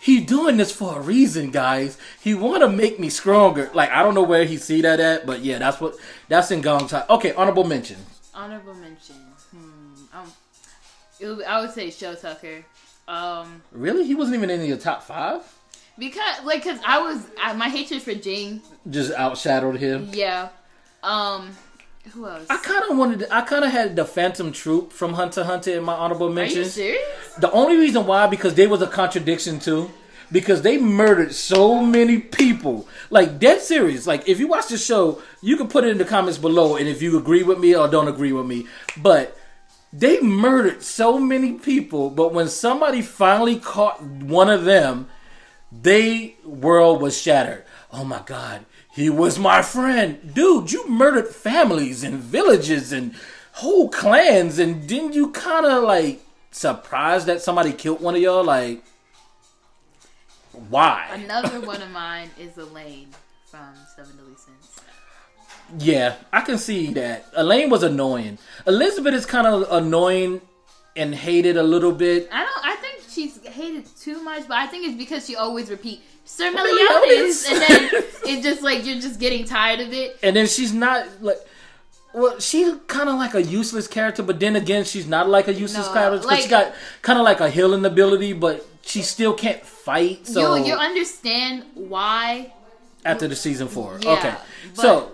he 0.00 0.20
doing 0.20 0.56
this 0.56 0.70
for 0.70 0.98
a 0.98 1.00
reason, 1.02 1.50
guys. 1.50 1.98
He 2.20 2.34
want 2.34 2.62
to 2.62 2.68
make 2.68 2.98
me 3.00 3.08
stronger. 3.10 3.70
Like 3.74 3.90
I 3.90 4.02
don't 4.02 4.14
know 4.14 4.22
where 4.22 4.44
he 4.44 4.56
see 4.56 4.80
that 4.82 5.00
at, 5.00 5.26
but 5.26 5.40
yeah, 5.40 5.58
that's 5.58 5.80
what 5.80 5.96
that's 6.28 6.50
in 6.50 6.60
Gon's. 6.60 6.90
Cha. 6.90 7.04
Okay, 7.10 7.32
honorable 7.32 7.64
mention. 7.64 7.96
Honorable 8.34 8.74
mention. 8.74 9.16
Hmm. 9.50 10.18
Um, 10.18 10.32
would, 11.20 11.44
I 11.44 11.60
would 11.60 11.72
say 11.72 11.90
Shou 11.90 12.14
Tucker. 12.14 12.64
Um, 13.08 13.62
Really, 13.72 14.04
he 14.04 14.14
wasn't 14.14 14.36
even 14.36 14.50
in 14.50 14.64
your 14.66 14.76
top 14.76 15.02
five. 15.02 15.42
because 15.98 16.44
like, 16.44 16.62
cause 16.62 16.78
I 16.86 17.00
was 17.00 17.26
I, 17.42 17.52
my 17.54 17.68
hatred 17.68 18.00
for 18.02 18.14
Ging. 18.14 18.62
Just 18.88 19.12
outshadowed 19.12 19.78
him. 19.78 20.10
Yeah. 20.12 20.50
Um, 21.02 21.50
who 22.08 22.26
else? 22.26 22.46
I 22.50 22.56
kind 22.58 22.90
of 22.90 22.96
wanted. 22.96 23.20
To, 23.20 23.34
I 23.34 23.42
kind 23.42 23.64
of 23.64 23.70
had 23.70 23.96
the 23.96 24.04
Phantom 24.04 24.52
Troupe 24.52 24.92
from 24.92 25.14
Hunter 25.14 25.44
Hunter 25.44 25.76
in 25.76 25.84
my 25.84 25.94
honorable 25.94 26.32
mention. 26.32 26.60
Are 26.60 26.64
you 26.64 26.68
serious? 26.68 27.34
The 27.38 27.50
only 27.52 27.76
reason 27.76 28.06
why 28.06 28.26
because 28.26 28.54
they 28.54 28.66
was 28.66 28.82
a 28.82 28.86
contradiction 28.86 29.58
too. 29.60 29.90
Because 30.30 30.60
they 30.60 30.76
murdered 30.76 31.34
so 31.34 31.82
many 31.82 32.18
people. 32.18 32.86
Like 33.08 33.38
dead 33.38 33.62
serious. 33.62 34.06
Like 34.06 34.28
if 34.28 34.38
you 34.38 34.46
watch 34.46 34.68
the 34.68 34.76
show, 34.76 35.22
you 35.40 35.56
can 35.56 35.68
put 35.68 35.84
it 35.84 35.90
in 35.90 35.96
the 35.96 36.04
comments 36.04 36.36
below 36.36 36.76
and 36.76 36.86
if 36.86 37.00
you 37.00 37.16
agree 37.16 37.42
with 37.42 37.58
me 37.58 37.74
or 37.74 37.88
don't 37.88 38.08
agree 38.08 38.32
with 38.32 38.44
me. 38.44 38.66
But 38.98 39.38
they 39.92 40.20
murdered 40.20 40.82
so 40.82 41.18
many 41.18 41.52
people, 41.54 42.10
but 42.10 42.34
when 42.34 42.48
somebody 42.48 43.00
finally 43.00 43.58
caught 43.58 44.02
one 44.02 44.50
of 44.50 44.64
them, 44.64 45.08
they 45.72 46.36
world 46.44 47.00
was 47.00 47.20
shattered. 47.20 47.64
Oh 47.90 48.04
my 48.04 48.20
god, 48.24 48.66
he 48.98 49.10
was 49.10 49.38
my 49.38 49.62
friend. 49.62 50.34
Dude, 50.34 50.72
you 50.72 50.88
murdered 50.88 51.28
families 51.28 52.02
and 52.02 52.18
villages 52.18 52.92
and 52.92 53.14
whole 53.52 53.88
clans 53.88 54.58
and 54.58 54.86
didn't 54.86 55.14
you 55.14 55.30
kind 55.30 55.66
of 55.66 55.84
like 55.84 56.20
surprised 56.50 57.26
that 57.26 57.40
somebody 57.40 57.72
killed 57.72 58.00
one 58.00 58.14
of 58.14 58.20
y'all 58.20 58.44
like 58.44 58.82
why? 60.68 61.08
Another 61.12 61.60
one 61.66 61.80
of 61.80 61.90
mine 61.90 62.30
is 62.38 62.56
Elaine 62.58 63.08
from 63.46 63.74
Seven 63.94 64.16
Deadly 64.16 64.34
Sins. 64.34 64.80
Yeah, 65.78 66.16
I 66.32 66.40
can 66.40 66.58
see 66.58 66.92
that. 66.94 67.26
Elaine 67.36 67.70
was 67.70 67.82
annoying. 67.82 68.38
Elizabeth 68.66 69.14
is 69.14 69.26
kind 69.26 69.46
of 69.46 69.70
annoying 69.70 70.40
and 70.96 71.14
hated 71.14 71.56
a 71.56 71.62
little 71.62 71.92
bit. 71.92 72.28
I 72.32 72.44
don't. 72.44 72.66
I 72.66 72.76
think 72.76 73.02
she's 73.08 73.44
hated 73.46 73.86
too 73.96 74.22
much, 74.22 74.48
but 74.48 74.56
I 74.56 74.66
think 74.66 74.86
it's 74.86 74.96
because 74.96 75.26
she 75.26 75.36
always 75.36 75.70
repeat 75.70 76.02
Sir 76.28 76.50
Meliodas." 76.52 77.00
Meliodas, 77.00 77.46
and 77.50 77.60
then 77.62 77.90
it's 78.30 78.42
just 78.42 78.62
like 78.62 78.84
you're 78.86 79.00
just 79.00 79.18
getting 79.18 79.44
tired 79.44 79.80
of 79.80 79.92
it. 79.92 80.18
and 80.22 80.36
then 80.36 80.46
she's 80.46 80.72
not 80.72 81.06
like 81.22 81.38
well 82.14 82.38
she's 82.38 82.74
kind 82.86 83.08
of 83.08 83.16
like 83.16 83.34
a 83.34 83.42
useless 83.42 83.86
character 83.86 84.22
but 84.22 84.38
then 84.40 84.56
again 84.56 84.84
she's 84.84 85.06
not 85.06 85.28
like 85.28 85.46
a 85.48 85.52
useless 85.54 85.86
No, 85.88 85.92
character 85.92 86.26
'cause 86.28 86.42
she 86.42 86.48
got 86.48 86.72
kind 87.02 87.18
of 87.18 87.24
like 87.24 87.40
a 87.40 87.50
healing 87.50 87.84
ability 87.84 88.32
but 88.32 88.64
she 88.82 89.02
still 89.02 89.34
can't 89.34 89.62
fight 89.64 90.26
so 90.26 90.54
you 90.56 90.66
you 90.68 90.74
understand 90.74 91.64
why? 91.74 92.52
after 93.04 93.28
the 93.28 93.36
season 93.36 93.68
four 93.68 93.98
Yeah, 94.02 94.12
okay 94.16 94.34
so 94.74 95.12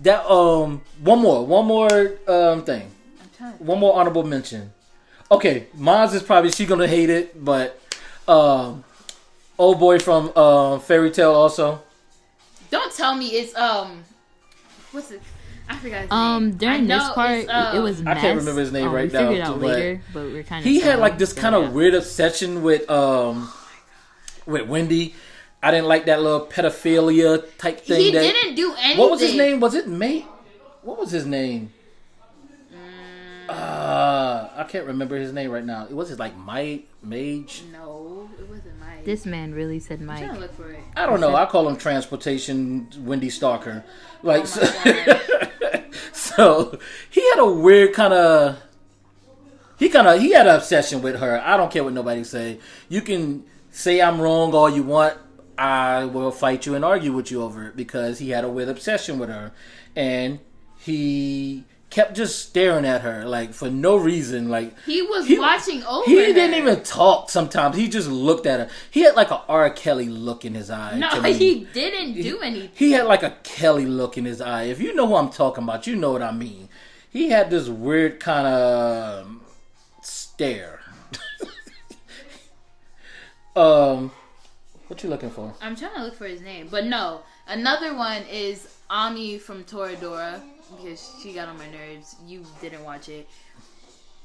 that 0.00 0.20
um 0.30 0.82
one 1.00 1.18
more 1.20 1.44
one 1.46 1.66
more 1.66 1.90
um 2.28 2.62
thing 2.64 2.90
I'm 3.22 3.30
trying 3.36 3.58
to 3.58 3.64
one 3.64 3.78
more 3.80 3.94
honorable 3.98 4.22
mention 4.24 4.72
okay 5.30 5.66
Maz 5.78 6.14
is 6.14 6.22
probably 6.22 6.50
she 6.52 6.66
gonna 6.66 6.86
hate 6.88 7.10
it 7.10 7.42
but 7.44 7.80
um 8.28 8.84
old 9.58 9.78
boy 9.78 9.98
from 9.98 10.32
uh, 10.36 10.78
Fairy 10.78 11.10
Tail 11.10 11.32
also 11.32 11.82
Don't 12.70 12.92
tell 12.94 13.14
me 13.14 13.28
it's 13.28 13.54
um, 13.56 14.04
what's 14.92 15.10
it? 15.10 15.22
I 15.70 15.76
forgot. 15.76 16.02
His 16.02 16.10
Um, 16.10 16.44
name. 16.48 16.56
during 16.56 16.90
I 16.90 16.96
this 16.98 17.08
part, 17.10 17.30
it's, 17.40 17.50
uh, 17.50 17.72
it 17.76 17.80
was. 17.80 18.00
I 18.06 18.14
can't 18.14 18.38
remember 18.38 18.60
his 18.60 18.72
name 18.72 18.88
um, 18.88 18.94
right 18.94 19.04
we 19.04 19.10
figured 19.10 19.30
now, 19.30 19.36
it 19.36 19.40
out 19.42 19.60
but 19.60 19.66
later, 19.68 20.00
but 20.14 20.22
we're 20.32 20.42
kind 20.42 20.64
of. 20.64 20.70
he 20.70 20.80
had 20.80 20.98
like 20.98 21.18
this 21.18 21.32
kind 21.34 21.54
of 21.54 21.74
weird 21.74 21.94
obsession 21.94 22.62
with 22.62 22.88
um 22.90 23.52
with 24.46 24.66
Wendy. 24.66 25.14
I 25.62 25.70
didn't 25.72 25.86
like 25.88 26.06
that 26.06 26.22
little 26.22 26.46
pedophilia 26.46 27.44
type 27.58 27.80
thing. 27.80 28.00
He 28.00 28.12
that, 28.12 28.20
didn't 28.22 28.54
do 28.54 28.72
anything. 28.78 28.98
What 28.98 29.10
was 29.10 29.20
his 29.20 29.34
name? 29.34 29.60
Was 29.60 29.74
it 29.74 29.88
Mate? 29.88 30.24
What 30.82 30.98
was 30.98 31.10
his 31.10 31.26
name? 31.26 31.72
Mm. 32.72 33.50
Uh, 33.50 34.48
I 34.56 34.64
can't 34.68 34.86
remember 34.86 35.16
his 35.16 35.32
name 35.32 35.50
right 35.50 35.64
now. 35.64 35.84
It 35.84 35.92
was 35.92 36.10
it 36.10 36.18
like 36.18 36.36
Mike 36.36 36.86
Mage? 37.02 37.62
No, 37.72 38.30
it 38.38 38.48
wasn't 38.48 38.77
Mike. 38.77 38.77
This 39.08 39.24
man 39.24 39.54
really 39.54 39.78
said 39.78 40.00
I'm 40.00 40.06
Mike. 40.06 40.30
to 40.30 40.38
look 40.38 40.54
for 40.54 40.70
it. 40.70 40.80
I 40.94 41.06
don't 41.06 41.18
know. 41.18 41.34
I 41.34 41.46
call 41.46 41.66
him 41.66 41.78
Transportation 41.78 42.90
Wendy 42.98 43.30
Stalker. 43.30 43.82
Like 44.22 44.44
Oh 44.44 44.82
my 44.84 45.90
so, 46.12 46.12
so 46.12 46.78
he 47.08 47.26
had 47.30 47.38
a 47.38 47.50
weird 47.50 47.94
kind 47.94 48.12
of 48.12 48.62
he 49.78 49.88
kind 49.88 50.08
of 50.08 50.20
he 50.20 50.32
had 50.32 50.46
an 50.46 50.56
obsession 50.56 51.00
with 51.00 51.20
her. 51.20 51.40
I 51.42 51.56
don't 51.56 51.72
care 51.72 51.84
what 51.84 51.94
nobody 51.94 52.22
say. 52.22 52.60
You 52.90 53.00
can 53.00 53.44
say 53.70 54.02
I'm 54.02 54.20
wrong 54.20 54.52
all 54.52 54.68
you 54.68 54.82
want. 54.82 55.16
I 55.56 56.04
will 56.04 56.30
fight 56.30 56.66
you 56.66 56.74
and 56.74 56.84
argue 56.84 57.14
with 57.14 57.30
you 57.30 57.42
over 57.42 57.68
it 57.68 57.76
because 57.76 58.18
he 58.18 58.28
had 58.28 58.44
a 58.44 58.50
weird 58.50 58.68
obsession 58.68 59.18
with 59.18 59.30
her, 59.30 59.52
and 59.96 60.38
he 60.80 61.64
kept 61.90 62.14
just 62.14 62.38
staring 62.48 62.84
at 62.84 63.00
her 63.00 63.24
like 63.24 63.52
for 63.54 63.70
no 63.70 63.96
reason. 63.96 64.48
Like 64.48 64.78
He 64.84 65.00
was 65.02 65.26
He- 65.26 65.38
watching 65.38 65.82
over. 65.84 66.04
he 66.08 66.16
didn't 66.16 66.52
her. 66.52 66.58
even 66.58 66.82
talk. 66.82 67.30
Sometimes 67.30 67.76
he 67.76 67.88
just 67.88 68.08
looked 68.08 68.46
at 68.46 68.60
her. 68.60 68.68
He 68.90 69.00
had 69.00 69.16
like 69.16 69.30
a 69.30 69.40
R. 69.48 69.70
Kelly 69.70 70.08
look 70.08 70.44
in 70.44 70.54
his 70.54 70.70
eye. 70.70 70.98
No, 70.98 71.08
to 71.10 71.22
me. 71.22 71.32
he 71.32 71.64
didn't 71.72 72.14
do 72.20 72.40
anything. 72.40 72.70
He 72.74 72.92
had 72.92 73.06
like 73.06 73.22
a 73.22 73.36
Kelly 73.42 73.86
look 73.86 74.18
in 74.18 74.24
his 74.24 74.40
eye. 74.40 74.64
If 74.64 74.80
you 74.80 74.94
know 74.94 75.06
who 75.06 75.16
I'm 75.16 75.30
talking 75.30 75.64
about, 75.64 75.86
you 75.86 75.96
know 75.96 76.12
what 76.12 76.22
I 76.22 76.32
mean. 76.32 76.68
He 77.10 77.30
had 77.30 77.48
this 77.50 77.68
weird 77.68 78.20
kind 78.20 78.46
of 78.46 79.28
stare. 80.02 80.80
um, 83.56 84.10
what 84.88 85.02
you 85.02 85.08
looking 85.08 85.30
for? 85.30 85.52
I'm 85.60 85.74
trying 85.76 85.94
to 85.94 86.02
look 86.04 86.14
for 86.16 86.26
his 86.26 86.40
name, 86.40 86.68
but 86.70 86.84
no. 86.84 87.20
Another 87.46 87.94
one 87.94 88.22
is 88.30 88.68
Ami 88.90 89.38
from 89.38 89.64
Toradora 89.64 90.40
because 90.76 91.14
she 91.22 91.32
got 91.32 91.48
on 91.48 91.58
my 91.58 91.68
nerves. 91.70 92.16
You 92.26 92.44
didn't 92.60 92.84
watch 92.84 93.08
it. 93.08 93.28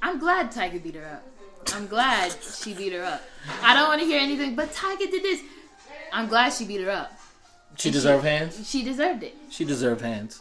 I'm 0.02 0.20
glad 0.20 0.52
Tiger 0.52 0.80
beat 0.80 0.96
her 0.96 1.06
up. 1.06 1.24
I'm 1.74 1.88
glad 1.88 2.34
she 2.42 2.74
beat 2.74 2.92
her 2.94 3.04
up. 3.04 3.22
I 3.62 3.74
don't 3.74 3.88
want 3.88 4.02
to 4.02 4.06
hear 4.06 4.20
anything, 4.20 4.56
but 4.56 4.74
Tiger 4.74 5.06
did 5.10 5.24
this. 5.24 5.40
I'm 6.12 6.28
glad 6.28 6.52
she 6.54 6.66
beat 6.66 6.82
her 6.82 6.92
up. 6.92 7.12
She 7.78 7.90
And 7.90 7.94
deserved 7.94 8.24
hands. 8.26 8.70
She 8.70 8.84
deserved 8.84 9.24
it. 9.24 9.36
She 9.50 9.64
deserved 9.66 10.02
hands. 10.02 10.40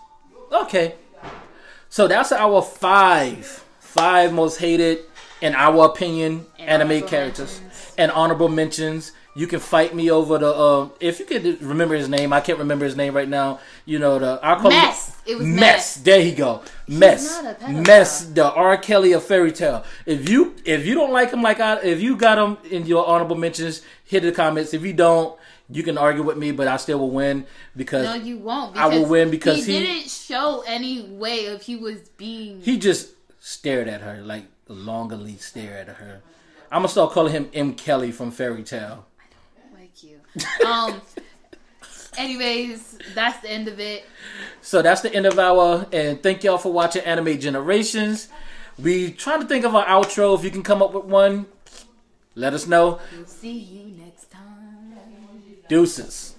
Okay, 0.53 0.97
so 1.89 2.07
that's 2.09 2.31
our 2.33 2.61
five, 2.61 3.47
five 3.81 4.33
most 4.35 4.59
hated, 4.59 4.99
in 5.41 5.55
our 5.55 5.87
opinion, 5.87 6.45
And 6.59 6.83
anime 6.83 7.07
characters 7.09 7.61
mentions. 7.61 7.95
and 7.97 8.11
honorable 8.13 8.49
mentions. 8.51 9.13
You 9.35 9.47
can 9.47 9.61
fight 9.61 9.95
me 9.95 10.11
over 10.11 10.37
the 10.37 10.55
um 10.55 10.93
if 11.01 11.19
you 11.21 11.25
could 11.25 11.63
remember 11.63 11.95
his 11.95 12.07
name. 12.09 12.35
I 12.35 12.41
can't 12.43 12.59
remember 12.59 12.85
his 12.85 12.97
name 12.97 13.15
right 13.15 13.29
now. 13.29 13.61
You 13.87 13.99
know 13.99 14.19
the 14.19 14.39
I'll 14.43 14.57
call 14.57 14.71
him- 14.71 14.77
Mest. 14.83 15.12
It 15.25 15.37
was 15.39 15.47
mess. 15.47 15.61
Mest. 15.61 16.05
There 16.05 16.21
you 16.21 16.35
go. 16.35 16.63
Mest. 16.89 17.45
Mest. 17.69 18.35
The 18.35 18.51
R. 18.53 18.77
Kelly 18.77 19.13
of 19.13 19.23
Fairy 19.25 19.53
Tail. 19.53 19.85
If 20.05 20.29
you 20.29 20.55
if 20.65 20.85
you 20.85 20.95
don't 20.95 21.13
like 21.13 21.31
him 21.33 21.43
like 21.43 21.61
I 21.61 21.79
if 21.81 22.01
you 22.01 22.17
got 22.17 22.39
him 22.39 22.59
in 22.71 22.87
your 22.87 23.07
honorable 23.07 23.37
mentions, 23.37 23.83
hit 24.05 24.23
the 24.23 24.33
comments. 24.33 24.75
If 24.75 24.83
you 24.83 24.93
don't, 24.93 25.39
you 25.71 25.83
can 25.85 25.97
argue 25.97 26.23
with 26.25 26.37
me, 26.37 26.51
but 26.51 26.67
I 26.69 26.77
still 26.77 26.99
will 26.99 27.11
win 27.11 27.47
because 27.77 28.05
No, 28.05 28.15
you 28.15 28.39
won't. 28.39 28.77
I 28.77 28.89
will 28.89 29.07
win 29.07 29.31
because 29.31 29.65
he, 29.65 29.73
he- 29.79 29.87
didn't 29.87 30.11
show 30.11 30.65
any 30.67 31.03
way 31.03 31.47
of 31.47 31.63
he 31.63 31.77
was 31.77 32.01
being. 32.17 32.61
he 32.61 32.79
just 32.79 33.11
stared 33.39 33.89
at 33.89 34.01
her 34.01 34.21
like 34.23 34.45
longingly 34.69 35.37
stare 35.37 35.79
at 35.79 35.89
her. 35.89 36.21
I'm 36.71 36.79
gonna 36.81 36.89
start 36.89 37.13
calling 37.13 37.33
him 37.33 37.49
M. 37.55 37.75
Kelly 37.75 38.11
from 38.13 38.31
Fairy 38.33 38.63
Tail. 38.65 39.07
I 39.21 39.61
don't 39.71 39.81
like 39.81 40.03
you. 40.03 40.19
Um. 40.67 41.01
Anyways, 42.17 42.99
that's 43.15 43.41
the 43.41 43.51
end 43.51 43.69
of 43.69 43.81
it. 43.81 44.05
So 44.61 44.83
that's 44.83 45.01
the 45.01 45.15
end 45.15 45.27
of 45.27 45.39
our 45.39 45.87
and 45.93 46.23
thank 46.23 46.45
y'all 46.45 46.59
for 46.59 46.73
watching 46.73 47.03
Anime 47.03 47.39
Generations. 47.39 48.29
We 48.79 49.13
trying 49.13 49.41
to 49.41 49.47
think 49.47 49.65
of 49.65 49.75
an 49.75 49.85
outro. 49.85 50.37
If 50.37 50.45
you 50.45 50.51
can 50.51 50.63
come 50.63 50.83
up 50.83 50.93
with 50.93 51.05
one, 51.05 51.47
let 52.35 52.55
us 52.55 52.67
know. 52.67 53.01
We'll 53.17 53.27
see 53.27 53.59
you 53.59 54.03
next 54.03 54.31
time. 54.31 54.95
Deuces. 55.69 56.32